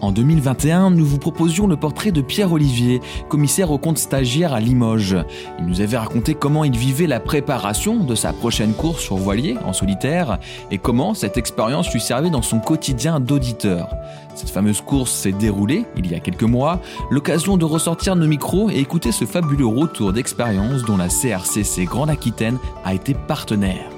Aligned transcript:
En 0.00 0.12
2021, 0.12 0.90
nous 0.90 1.04
vous 1.04 1.18
proposions 1.18 1.66
le 1.66 1.76
portrait 1.76 2.12
de 2.12 2.20
Pierre 2.20 2.52
Olivier, 2.52 3.00
commissaire 3.28 3.70
au 3.70 3.78
compte 3.78 3.98
stagiaire 3.98 4.52
à 4.52 4.60
Limoges. 4.60 5.16
Il 5.58 5.66
nous 5.66 5.80
avait 5.80 5.96
raconté 5.96 6.34
comment 6.34 6.64
il 6.64 6.76
vivait 6.76 7.06
la 7.06 7.20
préparation 7.20 8.04
de 8.04 8.14
sa 8.14 8.32
prochaine 8.32 8.74
course 8.74 9.02
sur 9.02 9.16
voilier 9.16 9.56
en 9.64 9.72
solitaire 9.72 10.38
et 10.70 10.78
comment 10.78 11.14
cette 11.14 11.36
expérience 11.36 11.92
lui 11.92 12.00
servait 12.00 12.30
dans 12.30 12.42
son 12.42 12.60
quotidien 12.60 13.20
d'auditeur. 13.20 13.88
Cette 14.34 14.50
fameuse 14.50 14.80
course 14.80 15.12
s'est 15.12 15.32
déroulée 15.32 15.84
il 15.96 16.10
y 16.10 16.14
a 16.14 16.20
quelques 16.20 16.42
mois, 16.42 16.80
l'occasion 17.10 17.56
de 17.56 17.64
ressortir 17.64 18.16
nos 18.16 18.26
micros 18.26 18.70
et 18.70 18.78
écouter 18.78 19.12
ce 19.12 19.24
fabuleux 19.24 19.66
retour 19.66 20.12
d'expérience 20.12 20.82
dont 20.82 20.96
la 20.96 21.08
CRCC 21.08 21.84
Grande 21.84 22.10
Aquitaine 22.10 22.58
a 22.84 22.94
été 22.94 23.14
partenaire. 23.14 23.88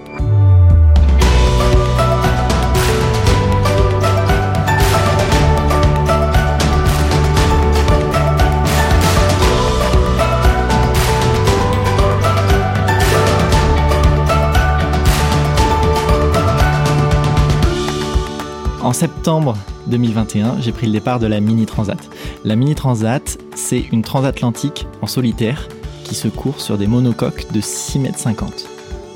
Septembre 18.97 19.59
2021, 19.89 20.63
j'ai 20.63 20.73
pris 20.73 20.87
le 20.87 20.93
départ 20.95 21.21
de 21.21 21.27
la 21.27 21.39
Mini 21.39 21.67
Transat. 21.67 21.99
La 22.47 22.57
Mini 22.57 22.75
Transat, 22.75 23.37
c'est 23.55 23.81
une 23.93 24.01
transatlantique 24.01 24.87
en 25.03 25.07
solitaire 25.07 25.69
qui 26.05 26.15
se 26.15 26.29
court 26.29 26.63
sur 26.63 26.79
des 26.79 26.87
monocoques 26.87 27.53
de 27.53 27.61
6,50 27.61 27.99
m. 28.01 28.49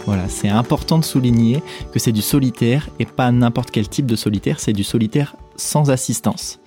Voilà, 0.05 0.29
c'est 0.29 0.51
important 0.51 0.99
de 0.99 1.05
souligner 1.05 1.63
que 1.95 1.99
c'est 1.99 2.13
du 2.13 2.21
solitaire 2.21 2.91
et 2.99 3.07
pas 3.07 3.33
n'importe 3.33 3.71
quel 3.71 3.89
type 3.89 4.05
de 4.05 4.17
solitaire, 4.17 4.61
c'est 4.61 4.75
du 4.75 4.85
solitaire 4.85 5.35
sans 5.57 5.91
assistance. 5.91 6.61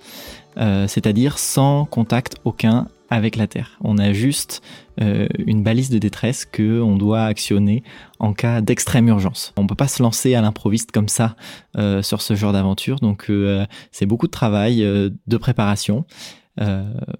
Euh, 0.56 0.88
c'est-à-dire 0.88 1.38
sans 1.38 1.84
contact 1.84 2.38
aucun 2.44 2.88
avec 3.14 3.36
la 3.36 3.46
Terre. 3.46 3.78
On 3.80 3.98
a 3.98 4.12
juste 4.12 4.60
euh, 5.00 5.28
une 5.46 5.62
balise 5.62 5.88
de 5.88 5.98
détresse 5.98 6.44
que 6.44 6.80
on 6.80 6.96
doit 6.96 7.24
actionner 7.24 7.82
en 8.18 8.32
cas 8.32 8.60
d'extrême 8.60 9.08
urgence. 9.08 9.52
On 9.56 9.66
peut 9.66 9.74
pas 9.76 9.88
se 9.88 10.02
lancer 10.02 10.34
à 10.34 10.40
l'improviste 10.40 10.90
comme 10.90 11.08
ça 11.08 11.36
euh, 11.76 12.02
sur 12.02 12.22
ce 12.22 12.34
genre 12.34 12.52
d'aventure, 12.52 12.98
donc 12.98 13.26
euh, 13.30 13.66
c'est 13.92 14.06
beaucoup 14.06 14.26
de 14.26 14.32
travail, 14.32 14.80
de 14.80 15.36
préparation. 15.36 16.04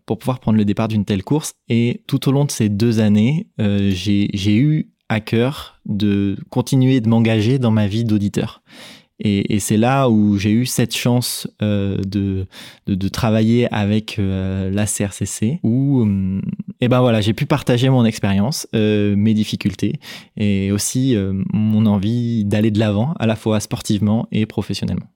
pour 0.06 0.18
pouvoir 0.18 0.38
prendre 0.38 0.58
le 0.58 0.64
départ 0.64 0.88
d'une 0.88 1.04
telle 1.04 1.22
course. 1.22 1.54
Et 1.68 2.02
tout 2.06 2.28
au 2.28 2.32
long 2.32 2.44
de 2.44 2.50
ces 2.50 2.68
deux 2.68 3.00
années, 3.00 3.48
j'ai 3.58 4.56
eu 4.56 4.90
à 5.08 5.20
cœur 5.20 5.80
de 5.86 6.36
continuer 6.50 7.00
de 7.00 7.08
m'engager 7.08 7.58
dans 7.58 7.72
ma 7.72 7.86
vie 7.86 8.04
d'auditeur. 8.04 8.62
Et, 9.26 9.58
c'est 9.58 9.78
là 9.78 10.10
où 10.10 10.36
j'ai 10.36 10.50
eu 10.50 10.66
cette 10.66 10.94
chance 10.94 11.48
euh, 11.62 11.96
de, 12.06 12.46
de, 12.86 13.08
travailler 13.08 13.72
avec 13.72 14.18
euh, 14.18 14.70
la 14.70 14.84
CRCC, 14.84 15.60
où 15.62 16.02
euh, 16.02 16.42
eh 16.82 16.88
ben 16.88 17.00
voilà, 17.00 17.22
j'ai 17.22 17.32
pu 17.32 17.46
partager 17.46 17.88
mon 17.88 18.04
expérience, 18.04 18.66
mes 18.74 19.32
difficultés, 19.32 19.98
et 20.36 20.70
aussi 20.72 21.16
mon 21.52 21.86
envie 21.86 22.44
d'aller 22.44 22.70
de 22.70 22.78
l'avant, 22.78 23.14
à 23.18 23.26
la 23.26 23.36
fois 23.36 23.60
sportivement 23.60 24.28
et 24.30 24.44
professionnellement. 24.44 25.06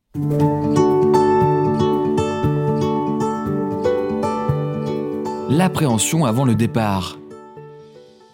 L'appréhension 5.50 6.24
avant 6.24 6.46
le 6.46 6.54
départ. 6.54 7.18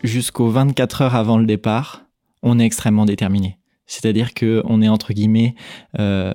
Jusqu'aux 0.04 0.50
24 0.50 1.02
heures 1.02 1.14
avant 1.16 1.38
le 1.38 1.46
départ, 1.46 2.04
on 2.42 2.60
est 2.60 2.64
extrêmement 2.64 3.06
déterminé. 3.06 3.58
C'est-à-dire 3.86 4.34
que 4.34 4.62
on 4.64 4.80
est 4.82 4.88
entre 4.88 5.12
guillemets 5.12 5.54
euh, 5.98 6.32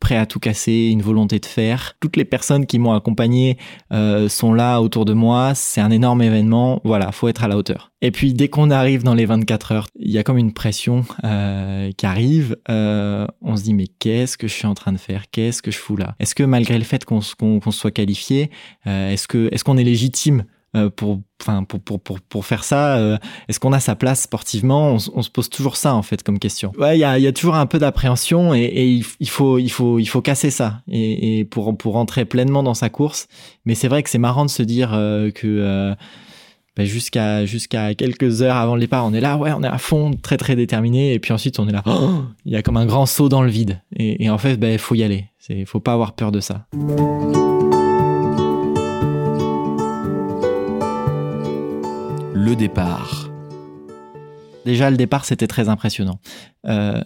prêt 0.00 0.16
à 0.16 0.26
tout 0.26 0.38
casser, 0.38 0.88
une 0.90 1.02
volonté 1.02 1.38
de 1.38 1.46
faire. 1.46 1.94
Toutes 2.00 2.16
les 2.16 2.24
personnes 2.24 2.66
qui 2.66 2.78
m'ont 2.78 2.92
accompagné 2.92 3.58
euh, 3.92 4.28
sont 4.28 4.52
là 4.52 4.80
autour 4.80 5.04
de 5.04 5.12
moi. 5.12 5.52
C'est 5.54 5.80
un 5.80 5.90
énorme 5.90 6.22
événement. 6.22 6.80
Voilà, 6.84 7.10
faut 7.12 7.28
être 7.28 7.44
à 7.44 7.48
la 7.48 7.56
hauteur. 7.56 7.90
Et 8.02 8.10
puis 8.10 8.34
dès 8.34 8.48
qu'on 8.48 8.70
arrive 8.70 9.02
dans 9.02 9.14
les 9.14 9.26
24 9.26 9.72
heures, 9.72 9.86
il 9.96 10.10
y 10.10 10.18
a 10.18 10.22
comme 10.22 10.38
une 10.38 10.52
pression 10.52 11.04
euh, 11.24 11.90
qui 11.96 12.06
arrive. 12.06 12.56
on 12.68 13.56
se 13.56 13.62
dit 13.62 13.74
mais 13.74 13.86
qu'est-ce 13.86 14.36
que 14.36 14.46
je 14.46 14.54
suis 14.54 14.66
en 14.66 14.74
train 14.74 14.92
de 14.92 14.98
faire? 14.98 15.24
Qu'est-ce 15.30 15.62
que 15.62 15.70
je 15.70 15.78
fous 15.78 15.96
là? 15.96 16.14
Est-ce 16.20 16.34
que 16.34 16.42
malgré 16.42 16.78
le 16.78 16.84
fait 16.84 17.04
qu'on 17.04 17.20
soit 17.20 17.90
qualifié, 17.90 18.50
est-ce 18.86 19.48
est-ce 19.52 19.64
qu'on 19.64 19.76
est 19.76 19.84
légitime 19.84 20.44
pour, 20.96 21.20
enfin, 21.40 21.64
pour, 21.64 21.80
pour, 21.80 22.00
pour, 22.00 22.20
pour 22.20 22.46
faire 22.46 22.64
ça 22.64 22.96
euh, 22.96 23.18
Est-ce 23.48 23.60
qu'on 23.60 23.72
a 23.72 23.80
sa 23.80 23.94
place 23.94 24.22
sportivement? 24.22 24.96
On, 25.14 25.22
se 25.22 25.30
pose 25.30 25.50
toujours 25.50 25.76
ça 25.76 25.94
en 25.94 26.02
fait 26.02 26.22
comme 26.22 26.38
question. 26.38 26.72
Ouais, 26.78 26.96
il 26.96 27.00
y 27.00 27.04
a, 27.04 27.18
y 27.18 27.26
a 27.26 27.32
toujours 27.32 27.56
un 27.56 27.66
peu 27.66 27.78
d'appréhension 27.78 28.54
et, 28.54 29.02
il, 29.20 29.28
faut, 29.28 29.58
il, 29.58 29.70
faut, 29.70 29.98
il 29.98 30.06
faut 30.06 30.22
casser 30.22 30.50
ça 30.50 30.80
et, 30.88 31.44
pour, 31.44 31.76
pour 31.76 31.94
rentrer 31.94 32.24
pleinement 32.24 32.62
dans 32.62 32.74
sa 32.74 32.88
course. 32.88 33.28
Mais 33.64 33.74
c'est 33.74 33.88
vrai 33.88 34.02
que 34.02 34.10
c'est 34.10 34.18
marrant 34.18 34.44
de 34.44 34.50
se 34.50 34.62
dire 34.62 34.92
euh, 34.94 35.30
que 35.30 35.94
ben 36.76 36.86
jusqu'à 36.86 37.44
jusqu'à 37.44 37.94
quelques 37.94 38.40
heures 38.40 38.56
avant 38.56 38.74
le 38.74 38.80
départ, 38.80 39.04
on 39.04 39.12
est 39.12 39.20
là, 39.20 39.36
ouais, 39.36 39.52
on 39.52 39.62
est 39.62 39.68
à 39.68 39.78
fond, 39.78 40.12
très 40.12 40.38
très 40.38 40.56
déterminé, 40.56 41.12
et 41.12 41.18
puis 41.18 41.32
ensuite 41.32 41.58
on 41.58 41.68
est 41.68 41.72
là, 41.72 41.82
oh, 41.86 42.22
il 42.46 42.52
y 42.52 42.56
a 42.56 42.62
comme 42.62 42.78
un 42.78 42.86
grand 42.86 43.04
saut 43.04 43.28
dans 43.28 43.42
le 43.42 43.50
vide. 43.50 43.82
Et, 43.96 44.30
en 44.30 44.38
fait, 44.38 44.56
ben 44.56 44.78
faut 44.78 44.94
y 44.94 45.02
aller. 45.02 45.26
C'est, 45.38 45.66
faut 45.66 45.80
pas 45.80 45.92
avoir 45.92 46.14
peur 46.14 46.32
de 46.32 46.40
ça. 46.40 46.66
Le 52.42 52.56
départ. 52.56 53.30
Déjà, 54.64 54.90
le 54.90 54.96
départ, 54.96 55.24
c'était 55.24 55.46
très 55.46 55.68
impressionnant. 55.68 56.18
Euh, 56.66 57.00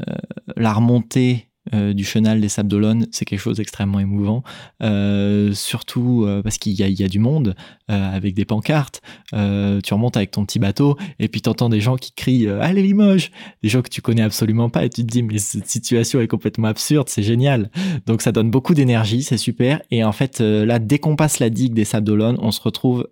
la 0.56 0.72
remontée 0.72 1.45
euh, 1.74 1.92
du 1.92 2.04
chenal 2.04 2.40
des 2.40 2.48
Sables 2.48 2.68
d'Olonne, 2.68 3.06
c'est 3.10 3.24
quelque 3.24 3.40
chose 3.40 3.56
d'extrêmement 3.56 3.98
émouvant, 3.98 4.44
euh, 4.82 5.52
surtout 5.52 6.24
euh, 6.24 6.42
parce 6.42 6.58
qu'il 6.58 6.74
y 6.74 6.82
a, 6.82 6.88
y 6.88 7.02
a, 7.02 7.08
du 7.08 7.18
monde 7.18 7.54
avec 7.88 8.34
des 8.34 8.44
pancartes. 8.44 9.00
tu 9.32 9.94
remontes 9.94 10.16
avec 10.16 10.32
ton 10.32 10.44
petit 10.44 10.58
bateau 10.58 10.96
et 11.20 11.28
puis 11.28 11.40
t'entends 11.40 11.68
des 11.68 11.80
gens 11.80 11.96
qui 11.96 12.12
crient 12.12 12.48
"Allez 12.48 12.82
Limoges", 12.82 13.30
des 13.62 13.68
gens 13.68 13.80
que 13.80 13.88
tu 13.88 14.02
connais 14.02 14.22
absolument 14.22 14.68
pas 14.70 14.84
et 14.84 14.90
tu 14.90 15.02
te 15.02 15.06
dis 15.06 15.22
mais 15.22 15.38
cette 15.38 15.68
situation 15.68 16.20
est 16.20 16.26
complètement 16.26 16.66
absurde, 16.66 17.08
c'est 17.08 17.22
génial. 17.22 17.70
Donc 18.06 18.22
ça 18.22 18.32
donne 18.32 18.50
beaucoup 18.50 18.74
d'énergie, 18.74 19.22
c'est 19.22 19.38
super. 19.38 19.80
Et 19.92 20.02
en 20.02 20.10
fait 20.10 20.40
là, 20.40 20.80
dès 20.80 20.98
qu'on 20.98 21.14
passe 21.14 21.38
la 21.38 21.48
digue 21.48 21.74
des 21.74 21.84
Sables 21.84 22.06
d'Olonne, 22.06 22.36
on 22.40 22.50
se 22.50 22.60
retrouve 22.60 23.06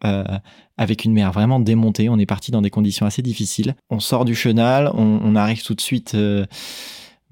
avec 0.77 1.05
une 1.05 1.13
mer 1.13 1.31
vraiment 1.31 1.61
démontée. 1.61 2.09
On 2.09 2.19
est 2.19 2.27
parti 2.27 2.51
dans 2.51 2.63
des 2.63 2.71
conditions 2.71 3.07
assez 3.07 3.23
difficiles. 3.23 3.77
On 3.91 4.01
sort 4.01 4.25
du 4.25 4.35
chenal, 4.35 4.91
on, 4.95 5.21
on 5.23 5.37
arrive 5.37 5.63
tout 5.63 5.75
de 5.75 5.81
suite 5.81 6.17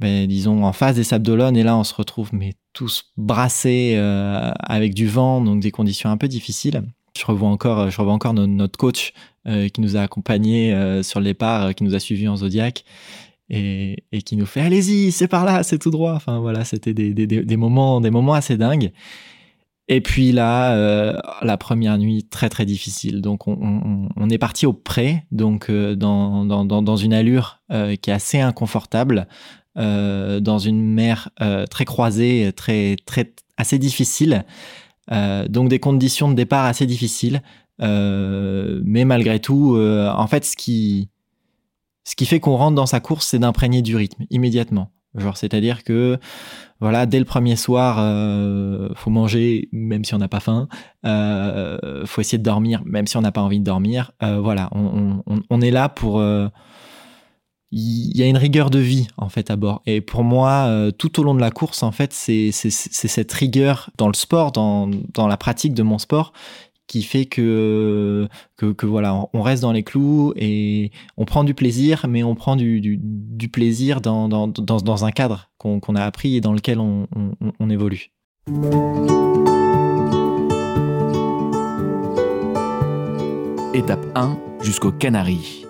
disons, 0.00 0.64
en 0.64 0.72
face 0.72 0.96
des 0.96 1.04
Sables 1.04 1.24
d'Olonne. 1.24 1.56
Et 1.56 1.62
là, 1.62 1.76
on 1.76 1.84
se 1.84 1.94
retrouve 1.94 2.30
mais 2.32 2.54
tous 2.72 3.12
brassés 3.16 3.94
euh, 3.96 4.50
avec 4.58 4.94
du 4.94 5.06
vent, 5.06 5.40
donc 5.40 5.60
des 5.60 5.70
conditions 5.70 6.10
un 6.10 6.16
peu 6.16 6.28
difficiles. 6.28 6.82
Je 7.16 7.24
revois 7.26 7.48
encore, 7.48 7.90
je 7.90 7.98
revois 7.98 8.14
encore 8.14 8.32
notre 8.32 8.78
coach 8.78 9.12
euh, 9.46 9.68
qui 9.68 9.80
nous 9.80 9.96
a 9.96 10.00
accompagnés 10.00 10.72
euh, 10.72 11.02
sur 11.02 11.20
le 11.20 11.24
départ, 11.26 11.74
qui 11.74 11.84
nous 11.84 11.94
a 11.94 11.98
suivis 11.98 12.28
en 12.28 12.36
Zodiac. 12.36 12.84
Et, 13.50 14.04
et 14.12 14.22
qui 14.22 14.36
nous 14.36 14.46
fait 14.46 14.60
allez-y 14.60 15.10
c'est 15.10 15.26
par 15.26 15.44
là 15.44 15.62
c'est 15.62 15.78
tout 15.78 15.90
droit 15.90 16.14
enfin 16.14 16.38
voilà 16.38 16.64
c'était 16.64 16.94
des, 16.94 17.12
des, 17.12 17.26
des, 17.26 17.56
moments 17.56 18.00
des 18.00 18.10
moments 18.10 18.32
assez 18.32 18.56
dingues 18.56 18.92
et 19.88 20.00
puis 20.00 20.32
là, 20.32 21.20
la 21.42 21.56
première 21.58 21.98
nuit 21.98 22.24
très 22.30 22.48
très 22.48 22.64
difficile. 22.64 23.20
Donc 23.20 23.48
on, 23.48 24.08
on, 24.16 24.30
est 24.30 24.38
parti 24.38 24.64
au 24.64 24.72
pré, 24.72 25.24
donc 25.32 25.70
dans, 25.70 26.46
dans, 26.46 26.64
dans, 26.64 26.96
une 26.96 27.12
allure 27.12 27.60
qui 27.68 28.10
est 28.10 28.14
assez 28.14 28.40
inconfortable, 28.40 29.26
dans 29.76 30.58
une 30.58 30.82
mer 30.82 31.30
euh, 31.40 31.66
très 31.66 31.84
croisée, 31.84 32.52
très, 32.54 32.96
très, 33.06 33.32
assez 33.56 33.78
difficile. 33.78 34.44
Euh, 35.10 35.48
donc 35.48 35.68
des 35.68 35.78
conditions 35.78 36.28
de 36.28 36.34
départ 36.34 36.64
assez 36.64 36.86
difficiles. 36.86 37.42
mais 37.78 39.04
malgré 39.04 39.40
tout, 39.40 39.76
en 39.76 40.26
fait, 40.26 40.44
ce 40.44 40.56
qui, 40.56 41.08
ce 42.04 42.14
qui 42.16 42.26
fait 42.26 42.40
qu'on 42.40 42.56
rentre 42.56 42.76
dans 42.76 42.86
sa 42.86 43.00
course, 43.00 43.26
c'est 43.28 43.38
d'imprégner 43.38 43.82
du 43.82 43.96
rythme 43.96 44.24
immédiatement. 44.30 44.90
Genre, 45.14 45.36
c'est-à-dire 45.36 45.84
que, 45.84 46.18
voilà, 46.80 47.04
dès 47.04 47.18
le 47.18 47.26
premier 47.26 47.56
soir, 47.56 47.98
euh, 48.00 48.88
faut 48.94 49.10
manger 49.10 49.68
même 49.70 50.04
si 50.04 50.14
on 50.14 50.18
n'a 50.18 50.28
pas 50.28 50.40
faim. 50.40 50.68
Euh, 51.04 52.06
faut 52.06 52.22
essayer 52.22 52.38
de 52.38 52.42
dormir 52.42 52.82
même 52.86 53.06
si 53.06 53.16
on 53.18 53.20
n'a 53.20 53.32
pas 53.32 53.42
envie 53.42 53.60
de 53.60 53.64
dormir. 53.64 54.12
voilà, 54.20 54.70
on, 54.72 55.60
est 55.60 55.70
là 55.70 55.88
pour 55.88 56.22
il 57.72 58.16
y 58.16 58.22
a 58.22 58.26
une 58.26 58.36
rigueur 58.36 58.68
de 58.68 58.78
vie 58.78 59.08
en 59.16 59.30
fait 59.30 59.50
à 59.50 59.56
bord. 59.56 59.82
Et 59.86 60.00
pour 60.00 60.22
moi, 60.22 60.66
euh, 60.68 60.90
tout 60.90 61.18
au 61.18 61.24
long 61.24 61.34
de 61.34 61.40
la 61.40 61.50
course, 61.50 61.82
en 61.82 61.90
fait, 61.90 62.12
c'est 62.12 62.50
cette 62.52 63.32
rigueur 63.32 63.90
dans 63.96 64.08
le 64.08 64.14
sport, 64.14 64.52
dans, 64.52 64.90
la 65.16 65.36
pratique 65.38 65.72
de 65.72 65.82
mon 65.82 65.98
sport, 65.98 66.34
qui 66.86 67.02
fait 67.02 67.24
que, 67.24 68.28
voilà, 68.82 69.26
on 69.32 69.40
reste 69.40 69.62
dans 69.62 69.72
les 69.72 69.82
clous 69.82 70.34
et 70.36 70.90
on 71.16 71.24
prend 71.24 71.44
du 71.44 71.54
plaisir, 71.54 72.06
mais 72.08 72.22
on 72.22 72.34
prend 72.34 72.56
du, 72.56 73.00
plaisir 73.50 74.02
dans, 74.02 75.04
un 75.04 75.10
cadre 75.10 75.50
qu'on 75.56 75.96
a 75.96 76.04
appris 76.04 76.36
et 76.36 76.40
dans 76.42 76.52
lequel 76.52 76.78
on, 76.78 77.08
on, 77.16 77.52
on 77.58 77.70
évolue. 77.70 78.10
Étape 83.74 84.04
1 84.14 84.36
jusqu'aux 84.60 84.92
Canaries. 84.92 85.64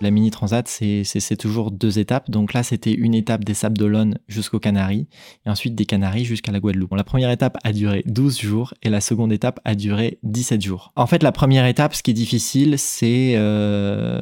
La 0.00 0.10
mini 0.10 0.30
transat, 0.30 0.68
c'est 0.68 1.36
toujours 1.38 1.70
deux 1.70 1.98
étapes. 1.98 2.30
Donc 2.30 2.52
là, 2.52 2.62
c'était 2.62 2.92
une 2.92 3.14
étape 3.14 3.44
des 3.44 3.54
Sables 3.54 3.78
d'Olonne 3.78 4.18
jusqu'aux 4.28 4.58
Canaries, 4.58 5.08
et 5.46 5.50
ensuite 5.50 5.74
des 5.74 5.86
Canaries 5.86 6.26
jusqu'à 6.26 6.52
la 6.52 6.60
Guadeloupe. 6.60 6.94
la 6.94 7.04
première 7.04 7.30
étape 7.30 7.56
a 7.64 7.72
duré 7.72 8.02
12 8.06 8.38
jours, 8.38 8.74
et 8.82 8.90
la 8.90 9.00
seconde 9.00 9.32
étape 9.32 9.58
a 9.64 9.74
duré 9.74 10.18
17 10.22 10.60
jours. 10.60 10.92
En 10.96 11.06
fait, 11.06 11.22
la 11.22 11.32
première 11.32 11.64
étape, 11.66 11.94
ce 11.94 12.02
qui 12.02 12.10
est 12.10 12.14
difficile, 12.14 12.78
c'est 12.78 13.34
euh, 13.36 14.20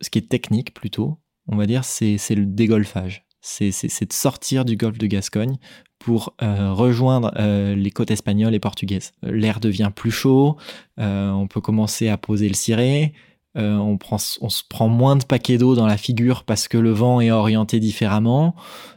ce 0.00 0.08
qui 0.08 0.18
est 0.18 0.28
technique 0.28 0.72
plutôt, 0.72 1.18
on 1.48 1.56
va 1.56 1.66
dire, 1.66 1.84
c'est 1.84 2.16
le 2.30 2.46
dégolfage. 2.46 3.26
C'est 3.42 3.70
de 3.70 4.12
sortir 4.12 4.64
du 4.64 4.76
golfe 4.76 4.98
de 4.98 5.06
Gascogne 5.06 5.56
pour 5.98 6.34
euh, 6.42 6.72
rejoindre 6.72 7.32
euh, 7.38 7.74
les 7.74 7.90
côtes 7.90 8.10
espagnoles 8.10 8.54
et 8.54 8.60
portugaises. 8.60 9.12
L'air 9.22 9.60
devient 9.60 9.90
plus 9.94 10.10
chaud, 10.10 10.56
on 10.96 11.46
peut 11.46 11.60
commencer 11.60 12.08
à 12.08 12.16
poser 12.16 12.48
le 12.48 12.54
ciré, 12.54 13.12
euh, 13.56 13.74
on, 13.76 13.98
prend, 13.98 14.18
on 14.40 14.48
se 14.48 14.62
prend 14.68 14.88
moins 14.88 15.16
de 15.16 15.24
paquets 15.24 15.58
d'eau 15.58 15.74
dans 15.74 15.86
la 15.86 15.96
figure 15.96 16.44
parce 16.44 16.68
que 16.68 16.78
le 16.78 16.92
vent 16.92 17.20
est 17.20 17.30
orienté 17.30 17.80
différemment. 17.80 18.54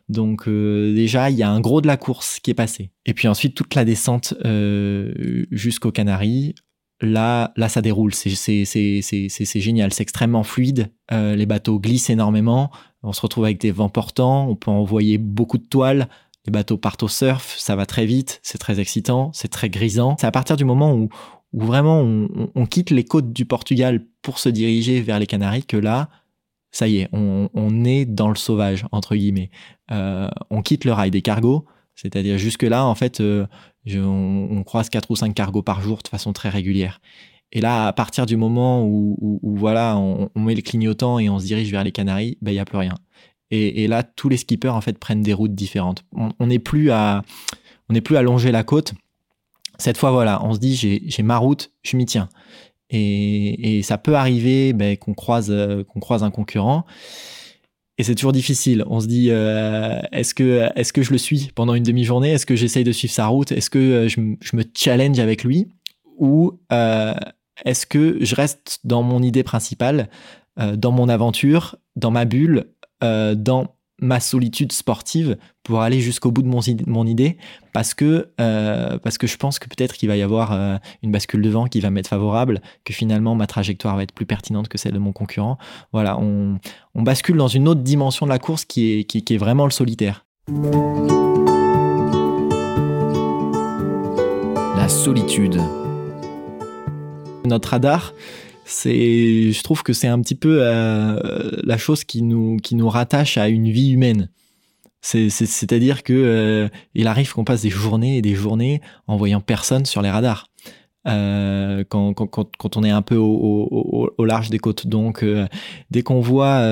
Donc 0.09 0.47
euh, 0.47 0.93
déjà, 0.93 1.29
il 1.29 1.37
y 1.37 1.43
a 1.43 1.49
un 1.49 1.59
gros 1.59 1.81
de 1.81 1.87
la 1.87 1.97
course 1.97 2.39
qui 2.39 2.51
est 2.51 2.55
passé. 2.55 2.91
Et 3.05 3.13
puis 3.13 3.27
ensuite, 3.27 3.55
toute 3.55 3.73
la 3.75 3.85
descente 3.85 4.35
euh, 4.45 5.45
jusqu'aux 5.51 5.91
Canaries, 5.91 6.53
là, 7.01 7.51
là, 7.55 7.67
ça 7.67 7.81
déroule. 7.81 8.13
C'est 8.13 8.35
génial. 9.55 9.93
C'est 9.93 10.03
extrêmement 10.03 10.43
fluide. 10.43 10.91
les 11.11 11.45
bateaux 11.45 11.79
glissent 11.79 12.09
énormément. 12.09 12.69
On 13.01 13.11
se 13.11 13.21
retrouve 13.21 13.45
avec 13.45 13.59
des 13.59 13.71
vents 13.71 13.89
portants. 13.89 14.47
On 14.47 14.55
peut 14.55 14.71
envoyer 14.71 15.17
beaucoup 15.17 15.57
de 15.57 15.65
toiles. 15.65 16.07
Les 16.45 16.51
bateaux 16.51 16.77
partent 16.77 17.03
au 17.03 17.07
surf, 17.07 17.55
ça 17.57 17.77
va 17.77 17.85
très 17.85 18.05
vite, 18.05 18.41
c'est 18.43 18.57
très 18.57 18.81
excitant, 18.81 19.31
c'est 19.33 19.47
très 19.47 19.69
grisant. 19.69 20.17
C'est 20.19 20.27
à 20.27 20.31
partir 20.31 20.57
du 20.57 20.65
moment 20.65 20.93
où, 20.93 21.07
où 21.53 21.61
vraiment 21.61 22.01
on, 22.01 22.65
quitte 22.65 22.89
les 22.89 23.03
côtes 23.03 23.31
du 23.31 23.45
Portugal 23.45 24.05
pour 24.21 24.39
se 24.39 24.49
diriger 24.49 25.01
vers 25.01 25.19
les 25.19 25.27
Canaries 25.27 25.65
que 25.65 25.77
là, 25.77 26.09
ça 26.71 26.87
y 26.87 26.97
est, 26.97 27.09
on, 27.13 27.85
est 27.85 28.05
dans 28.05 28.29
le 28.29 28.35
sauvage, 28.35 28.85
entre 28.91 29.15
guillemets. 29.15 29.51
Euh, 29.91 30.29
on 30.49 30.63
quitte 30.63 30.85
le 30.85 30.91
rail 30.91 31.11
des 31.11 31.21
cargos, 31.21 31.65
c'est-à-dire 31.93 32.39
jusque-là, 32.39 32.85
en 32.85 32.95
fait, 32.95 33.21
euh, 33.21 33.45
on, 33.95 34.63
croise 34.63 34.89
quatre 34.89 35.11
ou 35.11 35.15
cinq 35.15 35.35
cargos 35.35 35.61
par 35.61 35.81
jour 35.81 35.99
de 36.03 36.07
façon 36.07 36.33
très 36.33 36.49
régulière. 36.49 36.99
Et 37.51 37.61
là, 37.61 37.85
à 37.85 37.93
partir 37.93 38.25
du 38.25 38.35
moment 38.35 38.83
où, 38.83 39.39
voilà, 39.43 39.95
on, 39.97 40.29
met 40.35 40.55
le 40.55 40.63
clignotant 40.63 41.19
et 41.19 41.29
on 41.29 41.37
se 41.37 41.45
dirige 41.45 41.69
vers 41.69 41.83
les 41.83 41.91
Canaries, 41.91 42.39
ben, 42.41 42.49
il 42.49 42.55
n'y 42.55 42.59
a 42.59 42.65
plus 42.65 42.79
rien. 42.79 42.95
Et, 43.51 43.87
là, 43.87 44.01
tous 44.01 44.29
les 44.29 44.37
skippers, 44.37 44.69
en 44.69 44.81
fait, 44.81 44.97
prennent 44.97 45.21
des 45.21 45.33
routes 45.33 45.53
différentes. 45.53 46.03
On 46.39 46.47
n'est 46.47 46.57
plus 46.57 46.89
à... 46.89 47.21
On 47.89 47.93
n'est 47.93 48.01
plus 48.01 48.17
à 48.17 48.23
longer 48.23 48.51
la 48.51 48.63
côte, 48.63 48.93
cette 49.83 49.97
fois, 49.97 50.11
voilà, 50.11 50.41
on 50.45 50.53
se 50.53 50.59
dit, 50.59 50.75
j'ai 51.05 51.23
ma 51.23 51.37
route, 51.37 51.71
je 51.83 51.97
m'y 51.97 52.05
tiens. 52.05 52.29
Et, 52.89 53.81
ça 53.83 53.97
peut 53.97 54.15
arriver 54.15 54.71
ben, 54.71 54.95
qu'on 54.95 55.13
croise, 55.13 55.51
euh, 55.51 55.83
qu'on 55.83 55.99
croise 55.99 56.23
un 56.23 56.31
concurrent. 56.31 56.85
Et 57.97 58.03
c'est 58.03 58.15
toujours 58.15 58.31
difficile. 58.31 58.85
On 58.87 59.01
se 59.01 59.07
dit, 59.07 59.27
euh, 59.29 59.99
est-ce 60.13 60.33
que, 60.33 60.69
est 60.73 60.91
que 60.93 61.03
je 61.03 61.11
le 61.11 61.17
suis 61.17 61.51
pendant 61.53 61.73
une 61.75 61.83
demi-journée? 61.83 62.31
Est-ce 62.31 62.45
que 62.45 62.55
j'essaye 62.55 62.85
de 62.85 62.93
suivre 62.93 63.13
sa 63.13 63.27
route? 63.27 63.51
Est-ce 63.51 63.69
que 63.69 63.77
euh, 63.77 64.07
je, 64.07 64.21
me 64.55 64.63
challenge 64.73 65.19
avec 65.19 65.43
lui? 65.43 65.67
Ou 66.17 66.57
est-ce 67.65 67.85
que 67.85 68.23
je 68.23 68.35
reste 68.35 68.79
dans 68.85 69.03
mon 69.03 69.21
idée 69.21 69.43
principale, 69.43 70.09
dans 70.57 70.91
mon 70.91 71.09
aventure, 71.09 71.75
dans 71.95 72.11
ma 72.11 72.23
bulle, 72.23 72.67
dans 73.01 73.75
ma 73.99 74.19
solitude 74.19 74.71
sportive 74.71 75.37
pour 75.63 75.81
aller 75.81 76.01
jusqu'au 76.01 76.31
bout 76.31 76.41
de 76.41 76.47
mon, 76.47 77.05
idée 77.05 77.37
parce 77.71 77.93
que, 77.93 78.29
euh, 78.41 78.97
parce 78.97 79.17
que 79.17 79.27
je 79.27 79.37
pense 79.37 79.59
que 79.59 79.67
peut-être 79.69 79.95
qu'il 79.95 80.09
va 80.09 80.17
y 80.17 80.21
avoir 80.21 80.51
euh, 80.51 80.77
une 81.03 81.11
bascule 81.11 81.41
de 81.41 81.49
vent 81.49 81.67
qui 81.67 81.79
va 81.79 81.89
m'être 81.89 82.07
favorable, 82.07 82.61
que 82.83 82.93
finalement 82.93 83.35
ma 83.35 83.47
trajectoire 83.47 83.95
va 83.95 84.03
être 84.03 84.11
plus 84.11 84.25
pertinente 84.25 84.67
que 84.67 84.77
celle 84.77 84.93
de 84.93 84.99
mon 84.99 85.13
concurrent. 85.13 85.57
Voilà, 85.93 86.19
on, 86.19 86.59
bascule 86.95 87.37
dans 87.37 87.47
une 87.47 87.67
autre 87.67 87.81
dimension 87.81 88.25
de 88.25 88.31
la 88.31 88.39
course 88.39 88.65
qui 88.65 88.99
est, 88.99 89.03
qui 89.03 89.33
est 89.33 89.37
vraiment 89.37 89.65
le 89.65 89.71
solitaire. 89.71 90.25
La 94.75 94.89
solitude. 94.89 95.61
Notre 97.45 97.69
radar, 97.69 98.13
c'est, 98.65 99.51
je 99.51 99.63
trouve 99.63 99.83
que 99.83 99.93
c'est 99.93 100.07
un 100.07 100.19
petit 100.21 100.35
peu 100.35 100.59
euh, 100.61 101.51
la 101.63 101.77
chose 101.77 102.03
qui 102.03 102.21
nous, 102.21 102.57
qui 102.57 102.75
nous 102.75 102.89
rattache 102.89 103.37
à 103.37 103.47
une 103.49 103.69
vie 103.69 103.91
humaine. 103.91 104.29
C'est, 105.01 105.73
à 105.73 105.79
dire 105.79 106.03
que 106.03 106.13
euh, 106.13 106.69
il 106.93 107.07
arrive 107.07 107.33
qu'on 107.33 107.43
passe 107.43 107.63
des 107.63 107.69
journées 107.69 108.17
et 108.17 108.21
des 108.21 108.35
journées 108.35 108.81
en 109.07 109.17
voyant 109.17 109.41
personne 109.41 109.85
sur 109.85 110.01
les 110.01 110.09
radars. 110.09 110.47
Euh, 111.05 111.83
quand, 111.89 112.13
quand, 112.13 112.27
quand, 112.57 112.77
on 112.77 112.83
est 112.85 112.89
un 112.89 113.01
peu 113.01 113.17
au, 113.17 114.13
au, 114.17 114.25
large 114.25 114.49
des 114.49 114.59
côtes. 114.59 114.87
Donc, 114.87 115.25
dès 115.91 116.03
qu'on 116.03 116.21
voit, 116.21 116.65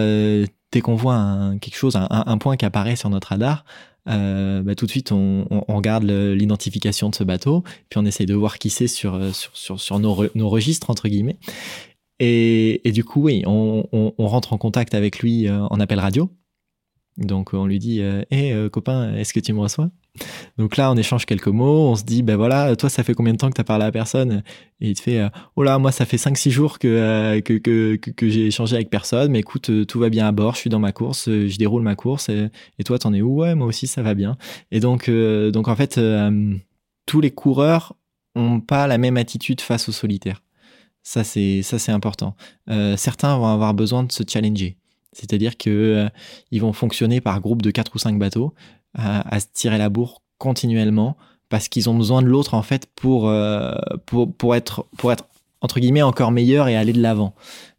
dès 0.71 0.79
qu'on 0.81 0.95
voit 0.95 1.51
quelque 1.59 1.75
chose, 1.75 1.97
un, 1.97 2.37
point 2.37 2.55
qui 2.55 2.63
apparaît 2.63 2.95
sur 2.95 3.09
notre 3.09 3.27
radar, 3.29 3.65
euh, 4.09 4.63
bah, 4.63 4.75
tout 4.75 4.85
de 4.85 4.91
suite 4.91 5.11
on, 5.11 5.45
on, 5.49 5.75
regarde 5.75 6.03
l'identification 6.03 7.09
de 7.09 7.15
ce 7.15 7.23
bateau, 7.23 7.63
puis 7.89 7.99
on 7.99 8.05
essaye 8.05 8.25
de 8.25 8.33
voir 8.33 8.57
qui 8.57 8.69
c'est 8.69 8.87
sur, 8.87 9.33
sur, 9.33 9.55
sur, 9.55 9.79
sur 9.79 9.99
nos, 9.99 10.25
nos, 10.35 10.49
registres, 10.49 10.89
entre 10.89 11.07
guillemets. 11.07 11.37
Et, 12.19 12.91
du 12.93 13.03
coup, 13.03 13.23
oui, 13.23 13.43
on, 13.47 14.13
rentre 14.19 14.53
en 14.53 14.57
contact 14.57 14.93
avec 14.93 15.19
lui 15.19 15.47
euh, 15.47 15.63
en 15.69 15.79
appel 15.79 15.99
radio. 15.99 16.29
Donc 17.17 17.53
on 17.53 17.65
lui 17.65 17.79
dit 17.79 17.99
Hé 17.99 18.53
euh, 18.53 18.69
copain, 18.69 19.13
est-ce 19.15 19.33
que 19.33 19.39
tu 19.39 19.53
me 19.53 19.59
reçois? 19.59 19.89
Donc 20.57 20.77
là, 20.77 20.91
on 20.91 20.95
échange 20.95 21.25
quelques 21.25 21.47
mots, 21.47 21.89
on 21.89 21.95
se 21.95 22.03
dit, 22.03 22.23
ben 22.23 22.35
voilà, 22.35 22.75
toi, 22.75 22.89
ça 22.89 23.03
fait 23.03 23.13
combien 23.13 23.33
de 23.33 23.37
temps 23.37 23.49
que 23.49 23.55
tu 23.55 23.61
as 23.61 23.65
parlé 23.65 23.85
à 23.85 23.91
personne? 23.91 24.43
Et 24.79 24.89
il 24.89 24.95
te 24.95 25.01
fait, 25.01 25.19
euh, 25.19 25.29
oh 25.55 25.63
là, 25.63 25.79
moi, 25.79 25.91
ça 25.91 26.05
fait 26.05 26.17
5-6 26.17 26.49
jours 26.49 26.77
euh, 26.83 27.39
que, 27.41 27.53
que, 27.53 27.95
que, 27.95 28.11
que, 28.11 28.29
j'ai 28.29 28.47
échangé 28.47 28.75
avec 28.75 28.89
personne, 28.89 29.31
mais 29.31 29.39
écoute, 29.39 29.69
euh, 29.69 29.85
tout 29.85 29.99
va 29.99 30.09
bien 30.09 30.27
à 30.27 30.31
bord, 30.31 30.55
je 30.55 30.59
suis 30.59 30.69
dans 30.69 30.79
ma 30.79 30.91
course, 30.91 31.29
je 31.29 31.57
déroule 31.57 31.81
ma 31.81 31.95
course, 31.95 32.29
et, 32.29 32.49
toi, 32.83 32.99
t'en 32.99 33.13
es 33.13 33.21
où? 33.21 33.41
Ouais, 33.41 33.55
moi 33.55 33.67
aussi, 33.67 33.87
ça 33.87 34.01
va 34.01 34.13
bien. 34.13 34.37
Et 34.71 34.79
donc, 34.79 35.09
donc 35.09 35.67
en 35.67 35.75
fait, 35.75 35.99
tous 37.05 37.21
les 37.21 37.31
coureurs 37.31 37.95
ont 38.35 38.59
pas 38.59 38.87
la 38.87 38.97
même 38.97 39.17
attitude 39.17 39.61
face 39.61 39.87
au 39.89 39.91
solitaire. 39.91 40.41
Ça, 41.03 41.23
c'est, 41.23 41.61
ça, 41.63 41.79
c'est 41.79 41.91
important. 41.91 42.35
certains 42.97 43.37
vont 43.37 43.47
avoir 43.47 43.73
besoin 43.73 44.03
de 44.03 44.11
se 44.11 44.23
challenger. 44.27 44.77
C'est-à-dire 45.13 45.57
que 45.57 46.07
ils 46.51 46.61
vont 46.61 46.73
fonctionner 46.73 47.21
par 47.21 47.39
groupe 47.41 47.61
de 47.61 47.71
4 47.71 47.95
ou 47.95 47.99
5 47.99 48.17
bateaux 48.17 48.53
à, 48.93 49.39
se 49.39 49.45
tirer 49.53 49.77
la 49.77 49.89
bourre 49.89 50.21
continuellement 50.37 51.17
parce 51.49 51.67
qu'ils 51.67 51.89
ont 51.89 51.95
besoin 51.95 52.21
de 52.21 52.27
l'autre 52.27 52.53
en 52.53 52.63
fait 52.63 52.87
pour, 52.95 53.29
euh, 53.29 53.75
pour, 54.05 54.33
pour, 54.33 54.55
être, 54.55 54.87
pour 54.97 55.11
être 55.11 55.27
entre 55.61 55.79
guillemets 55.79 56.01
encore 56.01 56.31
meilleur 56.31 56.67
et 56.67 56.75
aller 56.75 56.93
de 56.93 57.01
l'avant 57.01 57.35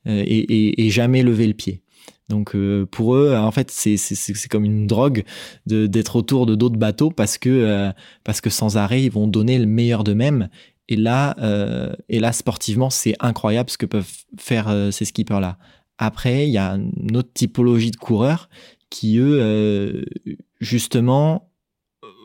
euh, 0.06 0.22
et, 0.24 0.84
et, 0.86 0.90
jamais 0.90 1.22
lever 1.22 1.46
le 1.46 1.54
pied. 1.54 1.82
Donc 2.28 2.54
euh, 2.54 2.86
pour 2.86 3.16
eux, 3.16 3.34
en 3.34 3.50
fait, 3.50 3.70
c'est 3.70 3.98
comme 4.48 4.64
une 4.64 4.86
drogue 4.86 5.24
d'être 5.66 6.16
autour 6.16 6.46
de 6.46 6.54
d'autres 6.54 6.76
bateaux 6.76 7.10
parce 7.10 7.36
que 7.38 7.92
parce 8.24 8.40
que 8.40 8.50
sans 8.50 8.76
arrêt, 8.76 9.02
ils 9.02 9.10
vont 9.10 9.26
donner 9.26 9.58
le 9.58 9.66
meilleur 9.66 10.04
d'eux-mêmes. 10.04 10.48
Et 10.88 10.96
là, 10.96 11.36
et 12.08 12.20
là, 12.20 12.32
sportivement, 12.32 12.90
c'est 12.90 13.14
incroyable 13.20 13.70
ce 13.70 13.78
que 13.78 13.86
peuvent 13.86 14.10
faire 14.38 14.74
ces 14.90 15.04
skippers-là. 15.04 15.58
Après, 15.98 16.46
il 16.46 16.52
y 16.52 16.58
a 16.58 16.72
une 16.72 17.16
autre 17.16 17.30
typologie 17.34 17.90
de 17.90 17.96
coureurs 17.96 18.48
qui 18.88 19.18
eux 19.18 20.04
justement, 20.62 21.50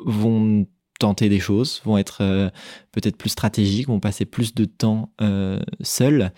vont 0.05 0.67
tenter 0.99 1.27
des 1.29 1.39
choses, 1.39 1.81
vont 1.83 1.97
être 1.97 2.19
euh, 2.21 2.49
peut-être 2.91 3.17
plus 3.17 3.29
stratégiques, 3.29 3.87
vont 3.87 3.99
passer 3.99 4.25
plus 4.25 4.53
de 4.53 4.65
temps 4.65 5.11
euh, 5.21 5.59
seuls, 5.81 6.31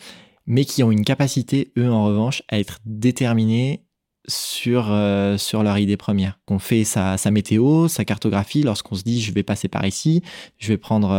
mais 0.47 0.65
qui 0.65 0.81
ont 0.81 0.91
une 0.91 1.05
capacité, 1.05 1.71
eux, 1.77 1.91
en 1.91 2.05
revanche, 2.05 2.41
à 2.49 2.59
être 2.59 2.79
déterminés 2.85 3.85
sur, 4.27 4.91
euh, 4.91 5.37
sur 5.37 5.63
leur 5.63 5.77
idée 5.77 5.97
première. 5.97 6.39
On 6.49 6.59
fait 6.59 6.83
sa, 6.83 7.17
météo, 7.31 7.87
sa 7.87 8.05
cartographie, 8.05 8.63
lorsqu'on 8.63 8.95
se 8.95 9.03
dit 9.03 9.21
je 9.21 9.31
vais 9.31 9.43
passer 9.43 9.67
par 9.67 9.85
ici, 9.85 10.21
je 10.57 10.69
vais 10.69 10.77
prendre... 10.77 11.09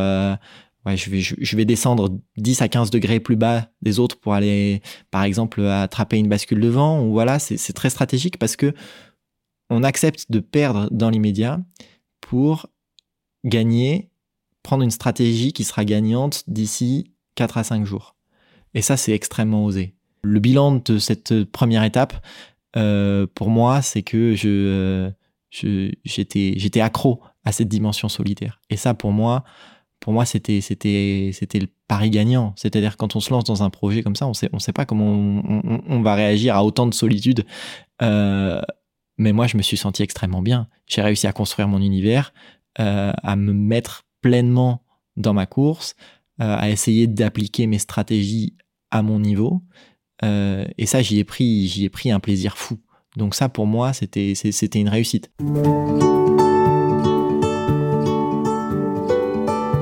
ouais, 0.87 0.97
je 0.97 1.11
vais, 1.11 1.21
je, 1.21 1.57
vais 1.57 1.65
descendre 1.65 2.19
10 2.37 2.63
à 2.63 2.69
15 2.69 2.91
degrés 2.91 3.21
plus 3.21 3.37
bas 3.37 3.69
des 3.83 3.99
autres 3.99 4.19
pour 4.19 4.35
aller, 4.35 4.83
par 5.11 5.25
exemple, 5.25 5.63
attraper 5.63 6.19
une 6.19 6.29
bascule 6.29 6.61
de 6.61 6.69
vent. 6.69 7.03
Ou 7.03 7.13
voilà, 7.13 7.39
c'est 7.39 7.73
très 7.73 7.91
stratégique 7.91 8.39
parce 8.39 8.57
que 8.57 8.75
on 9.71 9.83
accepte 9.83 10.31
de 10.31 10.41
perdre 10.41 10.89
dans 10.91 11.11
l'immédiat 11.11 11.61
pour 12.21 12.67
gagner, 13.45 14.11
prendre 14.63 14.83
une 14.83 14.91
stratégie 14.91 15.53
qui 15.53 15.65
sera 15.65 15.85
gagnante 15.85 16.45
d'ici 16.49 17.13
4 17.37 17.59
à 17.59 17.65
5 17.65 17.87
jours. 17.87 18.17
Et 18.75 18.83
ça, 18.83 18.97
c'est 18.97 19.13
extrêmement 19.13 19.65
osé. 19.65 19.95
Le 20.23 20.39
bilan 20.39 20.83
de 20.85 20.99
cette 20.99 21.45
première 21.45 21.85
étape, 21.85 22.25
euh, 22.77 23.27
pour 23.35 23.49
moi, 23.49 23.81
c'est 23.81 24.03
que 24.03 24.35
je, 24.35 25.11
j'étais, 25.51 26.81
accro 26.81 27.23
à 27.45 27.53
cette 27.53 27.69
dimension 27.69 28.09
solitaire. 28.09 28.61
Et 28.69 28.77
ça, 28.77 28.95
pour 28.95 29.13
moi, 29.13 29.45
pour 29.99 30.13
moi, 30.13 30.25
c'était 30.25 30.61
le 30.61 31.67
pari 31.89 32.11
gagnant. 32.11 32.55
C'est-à-dire 32.57 32.97
quand 32.97 33.17
on 33.17 33.21
se 33.21 33.31
lance 33.31 33.45
dans 33.45 33.63
un 33.63 33.71
projet 33.71 34.03
comme 34.03 34.17
ça, 34.17 34.27
on 34.27 34.35
sait, 34.35 34.49
on 34.53 34.59
sait 34.59 34.73
pas 34.73 34.85
comment 34.87 35.43
on, 35.87 36.03
va 36.03 36.15
réagir 36.15 36.57
à 36.57 36.65
autant 36.65 36.87
de 36.87 36.95
solitude. 36.95 37.45
Euh, 38.03 38.63
mais 39.21 39.33
moi, 39.33 39.47
je 39.47 39.59
me 39.59 39.63
suis 39.63 39.77
senti 39.77 40.03
extrêmement 40.03 40.41
bien. 40.41 40.67
J'ai 40.87 41.03
réussi 41.03 41.27
à 41.27 41.33
construire 41.33 41.69
mon 41.69 41.81
univers, 41.83 42.33
euh, 42.79 43.13
à 43.23 43.37
me 43.37 43.53
mettre 43.53 44.05
pleinement 44.23 44.83
dans 45.17 45.35
ma 45.35 45.45
course, 45.45 45.95
euh, 46.41 46.57
à 46.57 46.71
essayer 46.71 47.07
d'appliquer 47.07 47.67
mes 47.67 47.79
stratégies 47.79 48.57
à 48.91 49.03
mon 49.03 49.21
niveau. 49.21 49.63
et 50.23 50.87
ça, 50.87 51.01
j'y 51.03 51.19
ai 51.19 51.25
pris, 51.25 51.67
j'y 51.67 51.85
ai 51.85 51.91
pris 51.91 52.11
un 52.11 52.21
plaisir 52.21 52.57
fou. 52.57 52.79
Donc 53.17 53.35
ça, 53.35 53.49
pour 53.49 53.67
moi, 53.67 53.93
c'était, 53.93 54.35
c'était 54.35 54.79
une 54.79 54.89
réussite. 54.89 55.31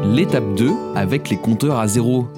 L'étape 0.04 0.54
2 0.57 0.73
avec 0.97 1.30
les 1.30 1.37
compteurs 1.37 1.78
à 1.78 1.87
zéro. 1.87 2.28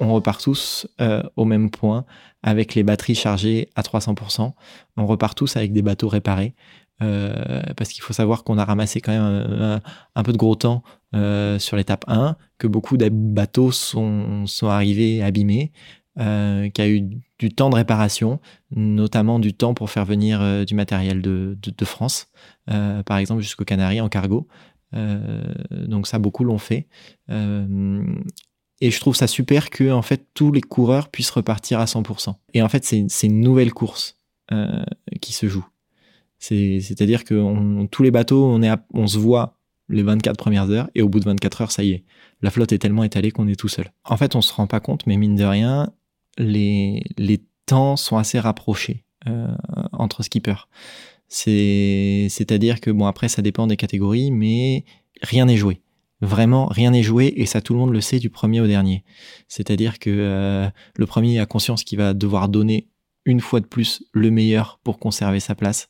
On 0.00 0.14
repart 0.14 0.42
tous 0.42 0.88
euh, 1.00 1.22
au 1.36 1.44
même 1.44 1.70
point 1.70 2.06
avec 2.42 2.74
les 2.74 2.82
batteries 2.82 3.14
chargées 3.14 3.68
à 3.76 3.82
300%. 3.82 4.52
On 4.96 5.06
repart 5.06 5.36
tous 5.36 5.56
avec 5.56 5.72
des 5.72 5.82
bateaux 5.82 6.08
réparés. 6.08 6.54
Euh, 7.02 7.62
parce 7.78 7.90
qu'il 7.90 8.02
faut 8.02 8.12
savoir 8.12 8.44
qu'on 8.44 8.58
a 8.58 8.64
ramassé 8.64 9.00
quand 9.00 9.12
même 9.12 9.80
un, 10.14 10.22
peu 10.22 10.32
de 10.32 10.36
gros 10.36 10.54
temps 10.54 10.82
euh, 11.14 11.58
sur 11.58 11.76
l'étape 11.76 12.04
1, 12.08 12.36
que 12.58 12.66
beaucoup 12.66 12.98
de 12.98 13.08
bateaux 13.08 13.72
sont, 13.72 14.44
arrivés 14.62 15.22
abîmés, 15.22 15.72
qu'il 16.18 16.24
y 16.24 16.80
a 16.82 16.88
eu 16.88 17.08
du 17.38 17.50
temps 17.50 17.70
de 17.70 17.76
réparation, 17.76 18.38
notamment 18.70 19.38
du 19.38 19.54
temps 19.54 19.72
pour 19.72 19.88
faire 19.88 20.04
venir 20.04 20.66
du 20.66 20.74
matériel 20.74 21.22
de, 21.22 21.84
France, 21.84 22.28
par 22.66 23.16
exemple 23.16 23.40
jusqu'aux 23.40 23.64
Canaries 23.64 24.02
en 24.02 24.10
cargo. 24.10 24.46
Donc 24.92 26.06
ça, 26.06 26.18
beaucoup 26.18 26.44
l'ont 26.44 26.58
fait. 26.58 26.86
Et 28.80 28.90
je 28.90 28.98
trouve 29.00 29.14
ça 29.14 29.26
super 29.26 29.70
que 29.70 29.90
en 29.90 30.02
fait 30.02 30.26
tous 30.34 30.52
les 30.52 30.62
coureurs 30.62 31.10
puissent 31.10 31.30
repartir 31.30 31.80
à 31.80 31.84
100%. 31.84 32.34
Et 32.54 32.62
en 32.62 32.68
fait, 32.68 32.84
c'est 32.84 33.26
une 33.26 33.40
nouvelle 33.40 33.72
course 33.72 34.16
euh, 34.52 34.84
qui 35.20 35.32
se 35.32 35.48
joue. 35.48 35.66
C'est-à-dire 36.38 37.24
que 37.24 37.86
tous 37.86 38.02
les 38.02 38.10
bateaux, 38.10 38.58
on, 38.94 39.06
se 39.06 39.18
voit 39.18 39.58
les 39.90 40.02
24 40.02 40.38
premières 40.38 40.70
heures 40.70 40.88
et 40.94 41.02
au 41.02 41.08
bout 41.10 41.20
de 41.20 41.26
24 41.26 41.60
heures, 41.60 41.70
ça 41.70 41.84
y 41.84 41.90
est. 41.92 42.04
La 42.40 42.50
flotte 42.50 42.72
est 42.72 42.78
tellement 42.78 43.04
étalée 43.04 43.30
qu'on 43.30 43.46
est 43.46 43.56
tout 43.56 43.68
seul. 43.68 43.92
En 44.04 44.16
fait, 44.16 44.34
on 44.34 44.40
se 44.40 44.52
rend 44.52 44.66
pas 44.66 44.80
compte, 44.80 45.06
mais 45.06 45.18
mine 45.18 45.36
de 45.36 45.44
rien, 45.44 45.92
les, 46.38 47.02
temps 47.66 47.96
sont 47.96 48.16
assez 48.16 48.40
rapprochés 48.40 49.04
euh, 49.28 49.54
entre 49.92 50.24
skippers. 50.24 50.66
C'est, 51.28 52.26
c'est-à-dire 52.28 52.80
que 52.80 52.90
bon 52.90 53.06
après 53.06 53.28
ça 53.28 53.42
dépend 53.42 53.68
des 53.68 53.76
catégories, 53.76 54.32
mais 54.32 54.84
rien 55.22 55.44
n'est 55.44 55.56
joué. 55.56 55.80
Vraiment, 56.20 56.66
rien 56.66 56.90
n'est 56.90 57.02
joué 57.02 57.32
et 57.36 57.46
ça 57.46 57.60
tout 57.60 57.72
le 57.72 57.78
monde 57.78 57.92
le 57.92 58.00
sait 58.00 58.18
du 58.18 58.28
premier 58.28 58.60
au 58.60 58.66
dernier. 58.66 59.04
C'est-à-dire 59.48 59.98
que 59.98 60.10
euh, 60.10 60.68
le 60.96 61.06
premier 61.06 61.38
a 61.40 61.46
conscience 61.46 61.82
qu'il 61.82 61.98
va 61.98 62.12
devoir 62.12 62.48
donner 62.48 62.88
une 63.24 63.40
fois 63.40 63.60
de 63.60 63.66
plus 63.66 64.04
le 64.12 64.30
meilleur 64.30 64.80
pour 64.84 64.98
conserver 64.98 65.40
sa 65.40 65.54
place, 65.54 65.88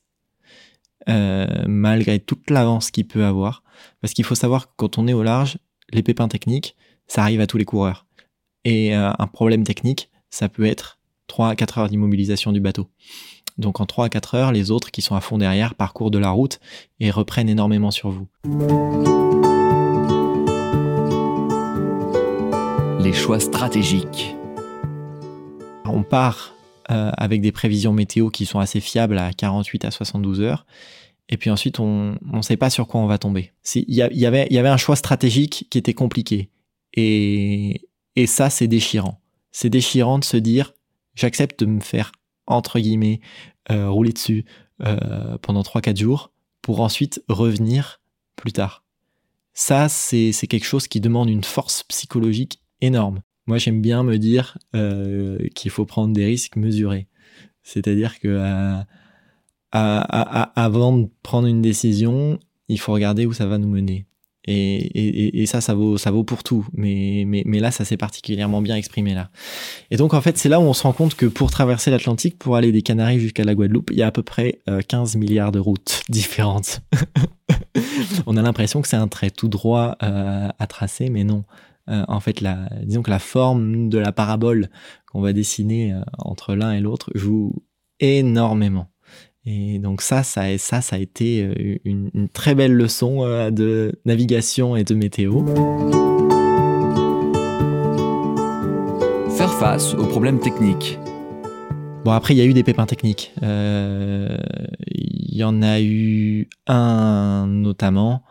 euh, 1.09 1.47
malgré 1.67 2.19
toute 2.19 2.49
l'avance 2.49 2.91
qu'il 2.91 3.07
peut 3.07 3.25
avoir. 3.25 3.63
Parce 3.99 4.13
qu'il 4.13 4.25
faut 4.25 4.35
savoir 4.35 4.67
que 4.67 4.73
quand 4.77 4.97
on 4.97 5.07
est 5.07 5.13
au 5.13 5.23
large, 5.23 5.57
les 5.91 6.03
pépins 6.03 6.27
techniques, 6.27 6.75
ça 7.07 7.23
arrive 7.23 7.41
à 7.41 7.47
tous 7.47 7.57
les 7.57 7.65
coureurs. 7.65 8.05
Et 8.63 8.95
euh, 8.95 9.11
un 9.17 9.27
problème 9.27 9.63
technique, 9.63 10.11
ça 10.29 10.47
peut 10.47 10.65
être 10.65 10.99
3 11.27 11.49
à 11.49 11.55
4 11.55 11.77
heures 11.79 11.89
d'immobilisation 11.89 12.53
du 12.53 12.61
bateau. 12.61 12.89
Donc 13.57 13.81
en 13.81 13.85
3 13.85 14.05
à 14.05 14.09
4 14.09 14.35
heures, 14.35 14.51
les 14.51 14.71
autres 14.71 14.91
qui 14.91 15.01
sont 15.01 15.15
à 15.15 15.21
fond 15.21 15.37
derrière 15.37 15.75
parcourent 15.75 16.11
de 16.11 16.19
la 16.19 16.29
route 16.29 16.59
et 16.99 17.11
reprennent 17.11 17.49
énormément 17.49 17.91
sur 17.91 18.09
vous. 18.09 18.27
Choix 23.13 23.39
stratégiques. 23.39 24.35
On 25.85 26.03
part 26.03 26.55
euh, 26.89 27.11
avec 27.17 27.41
des 27.41 27.51
prévisions 27.51 27.93
météo 27.93 28.29
qui 28.29 28.45
sont 28.45 28.59
assez 28.59 28.79
fiables 28.79 29.17
à 29.17 29.33
48 29.33 29.85
à 29.85 29.91
72 29.91 30.41
heures. 30.41 30.65
Et 31.29 31.37
puis 31.37 31.49
ensuite, 31.49 31.79
on 31.79 32.17
ne 32.21 32.41
sait 32.41 32.57
pas 32.57 32.69
sur 32.69 32.87
quoi 32.87 33.01
on 33.01 33.07
va 33.07 33.17
tomber. 33.17 33.51
Il 33.75 33.83
y, 33.87 33.95
y, 33.95 34.25
avait, 34.25 34.47
y 34.49 34.57
avait 34.57 34.69
un 34.69 34.77
choix 34.77 34.95
stratégique 34.95 35.67
qui 35.69 35.77
était 35.77 35.93
compliqué. 35.93 36.49
Et, 36.93 37.87
et 38.15 38.27
ça, 38.27 38.49
c'est 38.49 38.67
déchirant. 38.67 39.21
C'est 39.51 39.69
déchirant 39.69 40.19
de 40.19 40.25
se 40.25 40.37
dire, 40.37 40.73
j'accepte 41.15 41.61
de 41.61 41.65
me 41.65 41.79
faire 41.79 42.11
entre 42.47 42.79
guillemets, 42.79 43.21
euh, 43.69 43.89
rouler 43.89 44.11
dessus 44.11 44.45
euh, 44.83 45.37
pendant 45.41 45.61
3-4 45.61 45.97
jours 45.97 46.31
pour 46.61 46.81
ensuite 46.81 47.23
revenir 47.27 48.01
plus 48.35 48.51
tard. 48.51 48.83
Ça, 49.53 49.89
c'est 49.89 50.31
quelque 50.47 50.65
chose 50.65 50.87
qui 50.87 51.01
demande 51.01 51.29
une 51.29 51.43
force 51.43 51.83
psychologique 51.83 52.61
énorme. 52.81 53.21
Moi, 53.47 53.57
j'aime 53.57 53.81
bien 53.81 54.03
me 54.03 54.17
dire 54.17 54.57
euh, 54.75 55.37
qu'il 55.55 55.71
faut 55.71 55.85
prendre 55.85 56.13
des 56.13 56.25
risques 56.25 56.55
mesurés. 56.55 57.07
C'est-à-dire 57.63 58.19
que 58.19 58.81
avant 59.71 60.97
de 60.97 61.09
prendre 61.23 61.47
une 61.47 61.61
décision, 61.61 62.39
il 62.67 62.79
faut 62.79 62.93
regarder 62.93 63.25
où 63.25 63.33
ça 63.33 63.45
va 63.45 63.57
nous 63.57 63.67
mener. 63.67 64.05
Et, 64.47 65.45
ça, 65.45 65.61
ça 65.61 65.73
vaut, 65.73 66.23
pour 66.23 66.43
tout. 66.43 66.65
Mais, 66.73 67.25
là, 67.45 67.71
ça 67.71 67.85
s'est 67.85 67.97
particulièrement 67.97 68.61
bien 68.61 68.75
exprimé 68.75 69.13
là. 69.13 69.29
Et 69.91 69.97
donc, 69.97 70.13
en 70.13 70.21
fait, 70.21 70.37
c'est 70.37 70.49
là 70.49 70.59
où 70.59 70.63
on 70.63 70.73
se 70.73 70.83
rend 70.83 70.93
compte 70.93 71.15
que 71.15 71.25
pour 71.25 71.51
traverser 71.51 71.91
l'Atlantique, 71.91 72.37
pour 72.39 72.55
aller 72.55 72.71
des 72.71 72.81
Canaries 72.81 73.19
jusqu'à 73.19 73.43
la 73.43 73.53
Guadeloupe, 73.53 73.91
il 73.91 73.97
y 73.97 74.01
a 74.01 74.07
à 74.07 74.11
peu 74.11 74.23
près 74.23 74.59
15 74.87 75.15
euh, 75.15 75.19
milliards 75.19 75.51
de 75.51 75.59
routes 75.59 76.03
différentes. 76.09 76.81
on 78.25 78.37
a 78.37 78.41
l'impression 78.41 78.81
que 78.81 78.87
c'est 78.87 78.97
un 78.97 79.07
trait 79.07 79.29
tout 79.29 79.47
droit 79.47 79.95
euh, 80.01 80.49
à 80.57 80.67
tracer, 80.67 81.09
mais 81.09 81.23
non. 81.23 81.43
Euh, 81.89 82.03
en 82.07 82.19
fait, 82.19 82.41
la, 82.41 82.69
disons 82.83 83.01
que 83.01 83.09
la 83.09 83.19
forme 83.19 83.89
de 83.89 83.97
la 83.97 84.11
parabole 84.11 84.69
qu'on 85.11 85.21
va 85.21 85.33
dessiner 85.33 85.95
entre 86.17 86.55
l'un 86.55 86.71
et 86.73 86.79
l'autre 86.79 87.09
joue 87.15 87.53
énormément. 87.99 88.87
Et 89.45 89.79
donc 89.79 90.01
ça, 90.01 90.21
ça, 90.21 90.57
ça, 90.59 90.81
ça 90.81 90.95
a 90.95 90.99
été 90.99 91.43
euh, 91.43 91.77
une, 91.83 92.29
très 92.29 92.53
belle 92.53 92.73
leçon 92.73 93.23
euh, 93.23 93.49
de 93.49 93.99
navigation 94.05 94.75
et 94.75 94.83
de 94.83 94.93
météo. 94.93 95.43
Faire 99.35 99.53
face 99.53 99.95
aux 99.95 100.05
problèmes 100.05 100.39
techniques. 100.39 100.99
Bon, 102.05 102.11
après, 102.11 102.35
il 102.35 102.37
y 102.37 102.41
a 102.41 102.45
eu 102.45 102.53
des 102.53 102.63
pépins 102.63 102.85
techniques. 102.85 103.33
Euh, 103.41 104.37
il 104.87 105.35
y 105.35 105.43
en 105.43 105.61
a 105.63 105.81
eu 105.81 106.47
un 106.67 107.47
notamment 107.47 108.23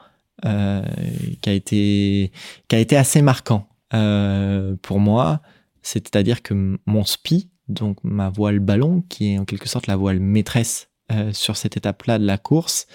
qui, 0.43 1.51
a 1.51 1.53
été, 1.53 2.33
qui 2.69 2.77
a 2.77 2.79
été 2.79 2.97
assez 2.97 3.23
marquant 3.23 3.69
pour 3.91 5.01
moi. 5.01 5.41
C'est-à-dire 5.83 6.43
que 6.43 6.79
mon 6.87 7.05
SPI, 7.05 7.51
donc 7.71 7.99
ma 8.03 8.29
voile 8.29 8.59
ballon, 8.59 9.03
qui 9.09 9.33
est 9.33 9.39
en 9.39 9.45
quelque 9.45 9.69
sorte 9.69 9.87
la 9.87 9.97
voile 9.97 10.21
maîtresse 10.21 10.89
euh, 11.13 11.33
sur 11.33 11.57
cette 11.57 11.77
étape-là 11.77 12.19
de 12.19 12.27
la 12.27 12.39
course, 12.39 12.87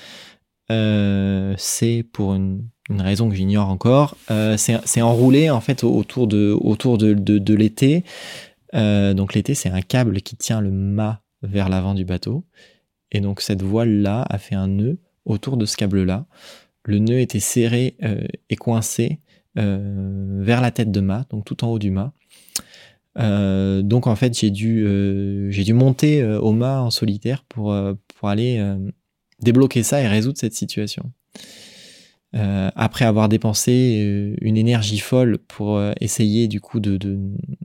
euh, 0.72 1.54
c'est 1.58 2.04
pour 2.04 2.36
une, 2.36 2.70
raison 2.90 3.30
que 3.30 3.36
j'ignore 3.36 3.70
encore, 3.70 4.16
euh, 4.30 4.58
c'est 4.58 5.02
enroulé 5.02 5.50
en 5.50 5.60
fait 5.60 5.84
autour 5.84 6.28
de, 6.28 6.56
autour 6.60 7.00
de, 7.00 7.14
de, 7.14 7.54
l'été. 7.56 8.04
donc 8.74 9.34
l'été, 9.34 9.56
c'est 9.56 9.70
un 9.70 9.82
câble 9.82 10.22
qui 10.22 10.36
tient 10.36 10.62
le 10.62 10.70
mât 10.70 11.22
vers 11.42 11.68
l'avant 11.70 11.96
du 11.96 12.06
bateau. 12.06 12.46
Et 13.12 13.22
donc 13.22 13.42
cette 13.42 13.64
voile-là 13.64 14.26
a 14.30 14.38
fait 14.38 14.56
un 14.56 14.68
nœud 14.68 15.00
autour 15.26 15.58
de 15.58 15.66
ce 15.66 15.78
câble-là. 15.78 16.28
Le 16.86 17.00
nœud 17.00 17.20
était 17.20 17.40
serré 17.40 17.98
et 18.50 18.56
coincé 18.56 19.20
vers 19.56 20.62
la 20.62 20.72
tête 20.72 20.92
de 20.92 21.00
mât, 21.02 21.26
donc 21.30 21.46
tout 21.46 21.64
en 21.64 21.70
haut 21.70 21.80
du 21.80 21.92
mât. 21.92 22.14
Euh, 23.18 23.82
donc 23.82 24.08
en 24.08 24.16
fait 24.16 24.38
j'ai 24.38 24.52
dû 24.52 24.84
euh, 24.86 25.74
monter 25.74 26.22
euh, 26.22 26.40
au 26.40 26.52
mât 26.52 26.82
en 26.82 26.90
solitaire 26.90 27.46
pour 27.48 27.74
aller 28.24 28.62
débloquer 29.40 29.84
ça 29.84 30.02
et 30.02 30.08
résoudre 30.08 30.38
cette 30.38 30.56
situation. 30.56 31.12
après 32.34 33.06
avoir 33.06 33.30
dépensé 33.30 34.36
une 34.42 34.58
énergie 34.58 35.00
folle 35.00 35.38
pour 35.38 35.80
essayer 36.02 36.48
du 36.48 36.60
coup 36.60 36.80
de 36.80 36.98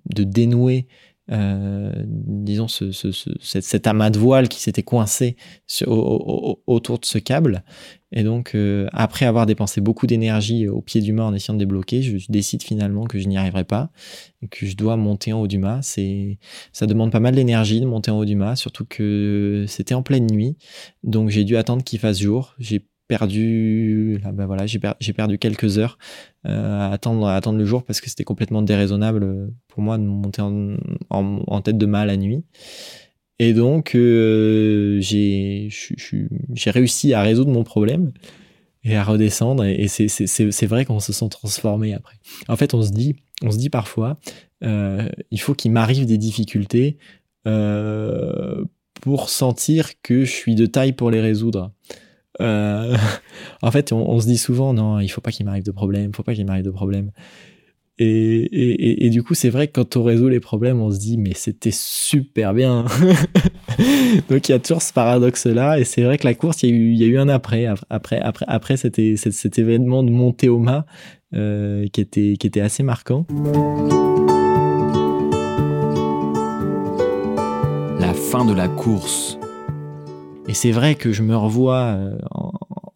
dénouer 0.06 0.86
euh, 1.32 1.92
disons, 2.06 2.68
ce, 2.68 2.90
ce, 2.90 3.10
cet, 3.40 3.87
amas 3.87 4.10
de 4.10 4.18
voile 4.18 4.49
qui 4.49 4.60
s'était 4.60 4.82
coincé 4.82 5.37
autour 5.87 6.99
de 6.99 7.04
ce 7.04 7.18
câble. 7.18 7.64
Et 8.12 8.25
donc, 8.25 8.56
euh, 8.56 8.88
après 8.92 9.26
avoir 9.26 9.46
dépensé 9.46 9.80
beaucoup 9.80 10.08
d'énergie 10.08 10.66
au 10.66 10.80
pied 10.82 11.00
du 11.00 11.12
mât 11.12 11.25
en 11.25 11.34
essayant 11.34 11.54
de 11.54 11.60
débloquer, 11.60 12.02
je 12.02 12.18
décide 12.28 12.62
finalement 12.62 13.04
que 13.04 13.20
je 13.20 13.28
n'y 13.28 13.37
arriverai 13.37 13.64
pas 13.64 13.90
que 14.50 14.66
je 14.66 14.75
dois 14.75 14.96
monter 14.96 15.32
en 15.32 15.40
haut 15.42 15.46
du 15.46 15.58
mât. 15.58 15.80
C'est, 15.82 16.38
ça 16.72 16.87
demande 16.87 17.12
pas 17.12 17.20
mal 17.20 17.34
d'énergie 17.34 17.80
de 17.80 17.87
monter 17.87 18.10
en 18.10 18.18
haut 18.18 18.25
du 18.25 18.37
mât, 18.37 18.56
surtout 18.56 18.84
que 18.84 19.64
c'était 19.68 19.94
en 19.94 20.02
pleine 20.02 20.26
nuit. 20.26 20.56
Donc, 21.04 21.28
j'ai 21.30 21.44
dû 21.44 21.56
attendre 21.56 21.84
qu'il 21.84 21.99
fasse 21.99 22.18
jour. 22.20 22.56
Perdu, 23.11 24.23
ben 24.23 24.47
voilà, 24.47 24.67
j'ai 24.67 25.12
perdu 25.12 25.37
quelques 25.38 25.79
heures 25.79 25.99
euh, 26.47 26.79
à 26.79 26.93
attendre, 26.93 27.59
le 27.59 27.64
jour 27.64 27.83
parce 27.83 28.00
que 28.00 28.09
c'était 28.09 28.23
complètement 28.23 28.62
déraisonnable 28.62 29.50
pour 29.67 29.83
moi 29.83 29.99
de 29.99 30.05
monter 30.05 30.40
en, 30.40 31.61
tête 31.61 31.76
de 31.76 31.87
mât 31.87 32.07
la 32.07 32.17
nuit. 32.17 32.45
Et 33.40 33.52
donc, 33.52 33.97
euh, 33.97 35.00
j'ai 35.00 35.71
réussi 36.67 37.12
à 37.12 37.23
résoudre 37.23 37.50
mon 37.50 37.64
problème 37.64 38.12
et 38.85 38.95
à 38.95 39.02
redescendre. 39.02 39.64
Et, 39.64 39.88
c'est 39.88 40.67
vrai 40.67 40.85
qu'on 40.85 41.00
se 41.00 41.12
sent 41.12 41.29
transformé 41.31 41.93
après. 41.93 42.14
En 42.47 42.55
fait, 42.55 42.75
on 42.75 42.83
se 42.83 42.93
dit, 42.93 43.17
on 43.43 43.50
se 43.50 43.59
dit 43.59 43.71
parfois, 43.71 44.21
euh, 44.62 45.09
il 45.33 45.40
faut 45.40 45.55
qu'il 45.55 45.73
m'arrive 45.73 46.07
des 46.07 46.19
difficultés 46.19 46.97
pour 49.00 49.31
sentir 49.31 50.00
que 50.00 50.25
je 50.25 50.31
suis 50.31 50.55
de 50.55 50.67
taille 50.67 50.93
pour 50.93 51.11
les 51.11 51.21
résoudre. 51.21 51.73
Euh, 52.40 52.97
en 53.62 53.70
fait, 53.70 53.92
on, 53.92 54.18
se 54.20 54.26
dit 54.26 54.38
souvent, 54.38 54.73
non, 54.73 55.00
il 55.00 55.09
faut 55.09 55.20
pas 55.20 55.30
qu'il 55.30 55.47
m'arrive 55.47 55.64
de 55.64 55.70
problème, 55.70 56.12
faut 56.14 56.23
pas 56.23 56.35
qu'il 56.35 56.47
m'arrive 56.47 56.64
de 56.64 56.70
problème. 56.70 57.11
Et, 58.02 59.04
et, 59.06 59.11
du 59.11 59.23
coup, 59.23 59.35
c'est 59.35 59.50
vrai 59.50 59.66
que 59.66 59.73
quand 59.73 59.94
on 59.99 60.02
résout 60.02 60.28
les 60.28 60.40
problèmes, 60.40 60.80
on 60.80 60.90
se 60.90 60.99
dit, 60.99 61.18
mais 61.18 61.32
c'était 61.35 61.70
super 61.70 62.54
bien. 62.54 62.87
Donc 64.30 64.49
il 64.49 64.52
y 64.52 64.54
a 64.54 64.59
toujours 64.59 64.80
ce 64.80 64.90
paradoxe-là. 64.94 65.78
Et 65.78 65.85
c'est 65.85 66.02
vrai 66.02 66.16
que 66.16 66.25
la 66.25 66.32
course, 66.32 66.62
il 66.62 66.97
y, 66.97 67.04
a 67.04 67.06
eu, 67.06 67.18
un 67.18 67.28
après. 67.28 67.66
Après, 67.90 68.18
après, 68.18 68.47
après 68.49 68.78
cet, 68.78 68.99
événement 68.99 70.02
de 70.02 70.11
montée 70.11 70.49
au 70.49 70.59
mât 70.59 70.87
euh, 71.35 71.87
qui, 71.92 72.00
était, 72.00 72.37
qui 72.38 72.47
était 72.47 72.62
assez 72.62 72.82
marquant. 72.82 73.26
La 77.99 78.14
fin 78.14 78.47
de 78.47 78.54
la 78.54 78.68
course. 78.68 79.39
Et 80.50 80.54
c'est 80.54 80.73
vrai 80.73 80.97
que 80.97 81.12
je 81.12 81.23
me 81.23 81.37
revois 81.37 81.95
euh, 81.95 82.19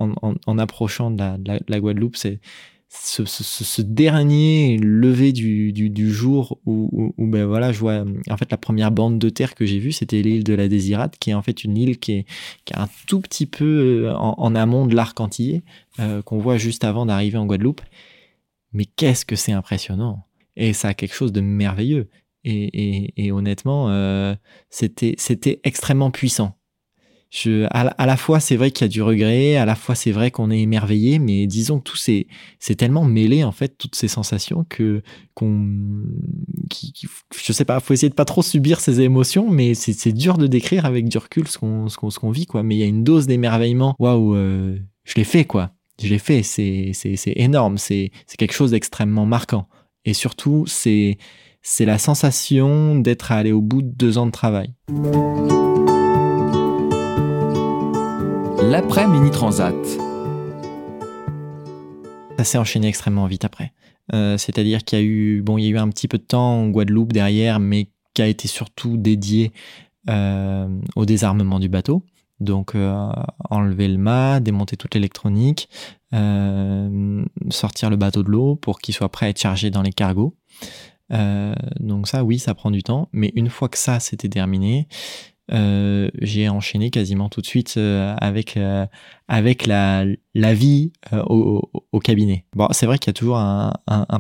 en, 0.01 0.59
approchant 0.59 1.13
de 1.13 1.21
la, 1.21 1.39
de 1.39 1.61
la 1.69 1.79
Guadeloupe. 1.79 2.17
C'est 2.17 2.41
ce, 2.89 3.81
dernier 3.81 4.77
lever 4.77 5.33
du, 5.33 6.11
jour 6.11 6.59
où, 6.67 7.15
ben 7.17 7.47
voilà, 7.47 7.71
je 7.71 7.79
vois 7.79 8.05
en 8.29 8.37
fait 8.37 8.51
la 8.51 8.57
première 8.57 8.91
bande 8.91 9.21
de 9.21 9.29
terre 9.29 9.55
que 9.55 9.67
j'ai 9.67 9.79
vue, 9.79 9.93
c'était 9.93 10.21
l'île 10.21 10.43
de 10.43 10.53
la 10.53 10.67
Désirade, 10.67 11.15
qui 11.21 11.31
est 11.31 11.35
en 11.35 11.43
fait 11.43 11.63
une 11.63 11.77
île 11.77 12.01
qui 12.01 12.13
est, 12.15 12.27
un 12.75 12.89
tout 13.07 13.21
petit 13.21 13.47
peu 13.47 14.09
euh, 14.09 14.17
en, 14.17 14.53
amont 14.57 14.89
de 14.89 14.97
l'arc 14.97 15.21
antillais, 15.21 15.63
euh, 16.01 16.23
qu'on 16.23 16.39
voit 16.39 16.57
juste 16.57 16.83
avant 16.83 17.07
d'arriver 17.07 17.39
en 17.39 17.47
Guadeloupe. 17.47 17.83
Mais 18.73 18.85
qu'est-ce 18.85 19.25
que 19.25 19.37
c'est 19.37 19.53
impressionnant 19.53 20.27
Et 20.57 20.73
ça 20.73 20.89
a 20.89 20.95
quelque 20.95 21.15
chose 21.15 21.31
de 21.31 21.41
merveilleux. 21.41 22.09
Et, 22.43 23.31
honnêtement, 23.31 24.37
c'était 24.71 25.61
extrêmement 25.63 26.11
puissant 26.11 26.59
à, 27.71 28.07
la 28.07 28.17
fois, 28.17 28.41
c'est 28.41 28.57
vrai 28.57 28.71
qu'il 28.71 28.85
y 28.85 28.89
a 28.89 28.89
du 28.89 29.03
regret, 29.03 29.57
à 29.57 29.65
la 29.65 29.75
fois, 29.75 29.95
c'est 29.95 30.13
vrai 30.13 30.31
qu'on 30.31 30.51
est 30.51 30.61
émerveillé, 30.61 31.19
mais 31.19 31.47
disons 31.47 31.79
que 31.79 31.85
tout 31.85 31.97
c'est, 31.97 32.27
tellement 32.77 33.05
mêlé, 33.05 33.43
en 33.45 33.53
fait, 33.53 33.77
toutes 33.77 33.97
ces 33.97 34.09
sensations 34.09 34.65
que, 34.69 35.03
qu'on, 35.35 35.69
je 37.37 37.53
sais 37.53 37.65
pas, 37.65 37.81
faut 37.81 37.93
essayer 37.93 38.09
de 38.09 38.15
pas 38.15 38.25
trop 38.25 38.43
subir 38.43 38.81
ces 38.81 39.01
émotions, 39.01 39.51
mais 39.51 39.75
c'est, 39.75 40.13
dur 40.13 40.39
de 40.39 40.47
décrire 40.47 40.85
avec 40.85 41.09
du 41.09 41.19
recul 41.19 41.49
ce 41.49 41.59
qu'on, 41.59 42.31
vit, 42.31 42.47
quoi. 42.47 42.63
Mais 42.63 42.77
il 42.77 42.79
y 42.79 42.85
a 42.85 42.87
une 42.87 43.05
dose 43.05 43.27
d'émerveillement. 43.27 43.97
Waouh, 43.99 44.35
euh, 44.37 44.79
je 45.05 45.15
l'ai 45.17 45.25
fait, 45.25 45.45
quoi. 45.45 45.73
Je 46.01 46.09
l'ai 46.09 46.19
fait. 46.19 46.43
C'est, 46.43 46.93
énorme. 47.37 47.79
C'est, 47.79 48.11
quelque 48.39 48.55
chose 48.55 48.71
d'extrêmement 48.71 49.27
marquant. 49.27 49.69
Et 50.05 50.15
surtout, 50.15 50.67
c'est 50.67 51.19
la 51.81 51.99
sensation 51.99 52.97
d'être 52.97 53.33
allé 53.33 53.53
au 53.53 53.61
bout 53.61 53.83
de 53.83 53.91
deux 53.91 54.19
ans 54.19 54.27
de 54.27 54.33
travail. 54.33 54.73
L'après 58.75 59.07
Mini 59.07 59.31
Transat. 59.31 59.73
Ça 62.37 62.43
s'est 62.43 62.59
enchaîné 62.59 62.89
extrêmement 62.89 63.27
vite 63.27 63.45
après. 63.45 63.73
Euh, 64.13 64.37
c'est-à-dire 64.37 64.83
qu'il 64.83 64.99
y 64.99 65.01
a 65.01 65.05
eu, 65.05 65.43
bon, 65.43 65.59
il 65.59 65.65
y 65.65 65.67
a 65.69 65.71
eu 65.71 65.79
un 65.79 65.89
petit 65.91 66.09
peu 66.09 66.19
de 66.19 66.25
temps 66.25 66.59
en 66.59 66.69
Guadeloupe 66.71 67.13
derrière, 67.13 67.61
mais 67.61 67.87
qui 68.15 68.23
a 68.23 68.27
été 68.27 68.49
surtout 68.49 68.97
dédié 68.97 69.53
euh, 70.11 70.67
au 70.97 71.07
désarmement 71.07 71.61
du 71.61 71.69
bateau. 71.69 72.03
Donc 72.41 72.75
euh, 72.75 73.13
enlever 73.49 73.87
le 73.87 73.99
mât, 73.99 74.41
démonter 74.41 74.77
toute 74.77 74.97
l'électronique, 74.97 75.69
sortir 77.51 77.91
le 77.91 77.97
bateau 77.97 78.25
de 78.25 78.31
l'eau 78.33 78.57
pour 78.57 78.81
qu'il 78.81 78.93
soit 78.93 79.09
prêt 79.09 79.27
à 79.27 79.29
être 79.29 79.41
chargé 79.41 79.71
dans 79.71 79.83
les 79.83 79.93
cargos. 79.93 80.35
donc 81.11 82.09
ça, 82.09 82.25
oui, 82.25 82.41
ça 82.41 82.57
prend 82.57 82.73
du 82.73 82.83
temps. 82.83 83.09
Mais 83.13 83.31
une 83.37 83.51
fois 83.51 83.69
que 83.69 83.79
ça 83.79 84.01
c'était 84.01 84.29
terminé, 84.29 84.89
euh, 85.53 86.11
j'ai 86.23 86.49
enchaîné 86.49 86.91
quasiment 86.91 87.29
tout 87.29 87.43
de 87.43 87.47
suite 87.47 87.75
euh, 87.77 88.15
avec 88.19 88.57
euh, 88.57 88.87
avec 89.29 89.67
la, 89.67 90.05
la 90.35 90.55
vie 90.55 90.93
au, 91.13 92.01
cabinet. 92.03 92.47
Bon, 92.55 92.69
c'est 92.71 92.87
vrai 92.87 92.99
qu'il 92.99 93.09
y 93.09 93.11
a 93.11 93.15
toujours 93.15 93.37
un, 93.39 93.73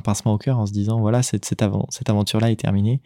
pincement 0.04 0.35
au 0.35 0.38
cœur 0.38 0.59
en 0.59 0.66
se 0.66 0.73
disant 0.73 1.00
voilà 1.00 1.23
cette 1.23 1.45
cette, 1.45 1.64
cette 1.90 2.11
aventure-là 2.11 2.50
est 2.50 2.57
terminée, 2.57 3.00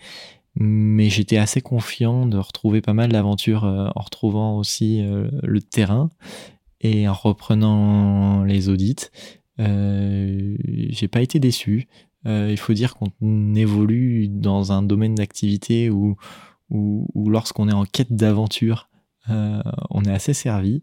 mais 0.57 1.11
j'étais 1.11 1.39
assez 1.39 1.61
confiant 1.61 2.27
de 2.27 2.39
retrouver 2.39 2.81
pas 2.81 2.93
mal 2.93 3.11
d'aventures 3.11 3.65
en 3.65 4.01
retrouvant 4.01 4.57
aussi 4.59 5.03
le 5.03 5.61
terrain 5.61 6.11
et 6.81 7.09
en 7.09 7.15
reprenant 7.15 8.45
les 8.45 8.69
audits. 8.69 9.11
j'ai 9.59 11.09
pas 11.11 11.21
été 11.21 11.41
déçu. 11.41 11.89
il 12.25 12.59
faut 12.59 12.75
dire 12.75 12.95
qu'on 12.95 13.55
évolue 13.57 14.29
dans 14.29 14.71
un 14.71 14.83
domaine 14.83 15.17
d'activité 15.17 15.91
où 15.91 16.17
ou, 16.71 17.29
lorsqu'on 17.29 17.69
est 17.69 17.75
en 17.75 17.85
quête 17.85 18.13
d'aventure, 18.13 18.89
euh, 19.31 19.63
on 19.91 20.05
est 20.05 20.13
assez 20.13 20.35
servi. 20.35 20.83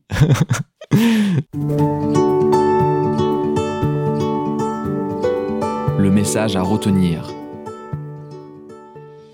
Le 5.98 6.10
message 6.10 6.56
à 6.56 6.62
retenir. 6.62 7.30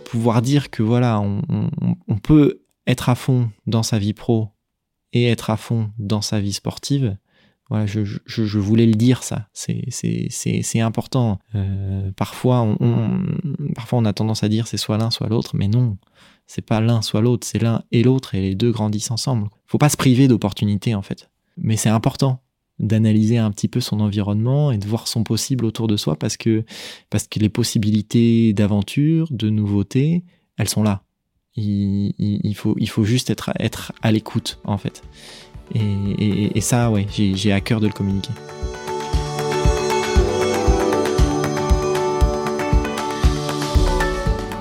Pouvoir 0.06 0.42
dire 0.42 0.70
que 0.70 0.84
voilà, 0.84 1.20
on, 1.20 2.18
peut 2.24 2.62
être 2.88 3.10
à 3.10 3.16
fond 3.16 3.50
dans 3.66 3.84
sa 3.84 3.98
vie 3.98 4.14
pro 4.14 4.50
et 5.14 5.28
être 5.28 5.50
à 5.50 5.58
fond 5.58 5.92
dans 5.98 6.22
sa 6.22 6.40
vie 6.40 6.54
sportive, 6.54 7.18
voilà, 7.70 7.86
je, 7.86 8.02
je, 8.26 8.60
voulais 8.60 8.86
le 8.86 8.96
dire 8.96 9.24
ça. 9.24 9.48
C'est 9.54 10.80
important. 10.82 11.40
Euh, 11.56 12.12
parfois, 12.18 12.62
on, 12.62 13.24
parfois, 13.74 14.00
on 14.00 14.06
a 14.06 14.12
tendance 14.12 14.44
à 14.44 14.50
dire 14.50 14.68
c'est 14.68 14.76
soit 14.76 14.98
l'un, 14.98 15.10
soit 15.10 15.30
l'autre, 15.30 15.56
mais 15.56 15.70
non 15.70 15.98
c'est 16.48 16.66
pas 16.66 16.82
l'un 16.82 17.02
soit 17.02 17.22
l'autre, 17.22 17.48
c'est 17.48 17.60
l'un 17.60 17.84
et 17.92 18.04
l'autre 18.04 18.36
et 18.36 18.42
les 18.42 18.56
deux 18.56 18.72
grandissent 18.72 19.12
ensemble. 19.12 19.50
Faut 19.68 19.78
pas 19.78 19.90
se 19.90 19.98
priver 19.98 20.28
d'opportunités 20.28 20.96
en 20.96 21.02
fait. 21.02 21.30
Mais 21.58 21.78
c'est 21.78 21.90
important 21.90 22.42
d'analyser 22.80 23.38
un 23.38 23.52
petit 23.52 23.68
peu 23.68 23.80
son 23.80 24.00
environnement 24.00 24.72
et 24.72 24.78
de 24.78 24.88
voir 24.88 25.08
son 25.08 25.24
possible 25.24 25.66
autour 25.66 25.88
de 25.88 25.96
soi 25.98 26.16
parce 26.16 26.36
que 26.36 26.66
parce 27.10 27.28
que 27.28 27.40
les 27.40 27.50
possibilités 27.50 28.54
d'aventure, 28.54 29.28
de 29.32 29.50
nouveautés, 29.50 30.24
elles 30.58 30.70
sont 30.70 30.84
là. 30.84 31.04
Il, 31.56 32.54
faut 32.56 32.76
il 32.80 32.90
faut 32.90 33.04
juste 33.04 33.30
être 33.30 33.52
être 33.60 33.92
à 34.02 34.12
l'écoute 34.12 34.60
en 34.64 34.78
fait. 34.78 35.04
Et, 35.74 36.58
et 36.58 36.62
ça 36.62 36.92
ouais, 36.92 37.08
j'ai 37.12 37.52
à 37.52 37.62
cœur 37.62 37.80
de 37.80 37.88
le 37.88 37.94
communiquer. 37.94 38.32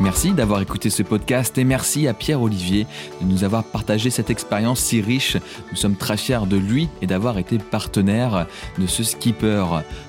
Merci 0.00 0.32
d'avoir 0.32 0.62
écouté 0.62 0.88
ce 0.88 1.02
podcast 1.02 1.58
et 1.58 1.64
merci 1.64 2.08
à 2.08 2.14
Pierre-Olivier 2.14 2.86
de 3.20 3.26
nous 3.26 3.44
avoir 3.44 3.64
partagé 3.64 4.08
cette 4.08 4.30
expérience 4.30 4.80
si 4.80 5.02
riche. 5.02 5.36
Nous 5.70 5.76
sommes 5.76 5.94
très 5.94 6.16
fiers 6.16 6.46
de 6.46 6.56
lui 6.56 6.88
et 7.02 7.06
d'avoir 7.06 7.36
été 7.36 7.58
partenaire 7.58 8.46
de 8.78 8.86
ce 8.86 9.04
skipper. 9.04 9.66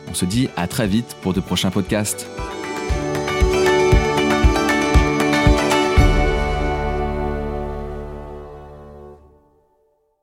On 0.10 0.14
se 0.14 0.24
dit 0.24 0.48
à 0.56 0.68
très 0.68 0.88
vite 0.88 1.18
pour 1.22 1.34
de 1.34 1.42
prochains 1.42 1.72
podcasts. 1.72 2.26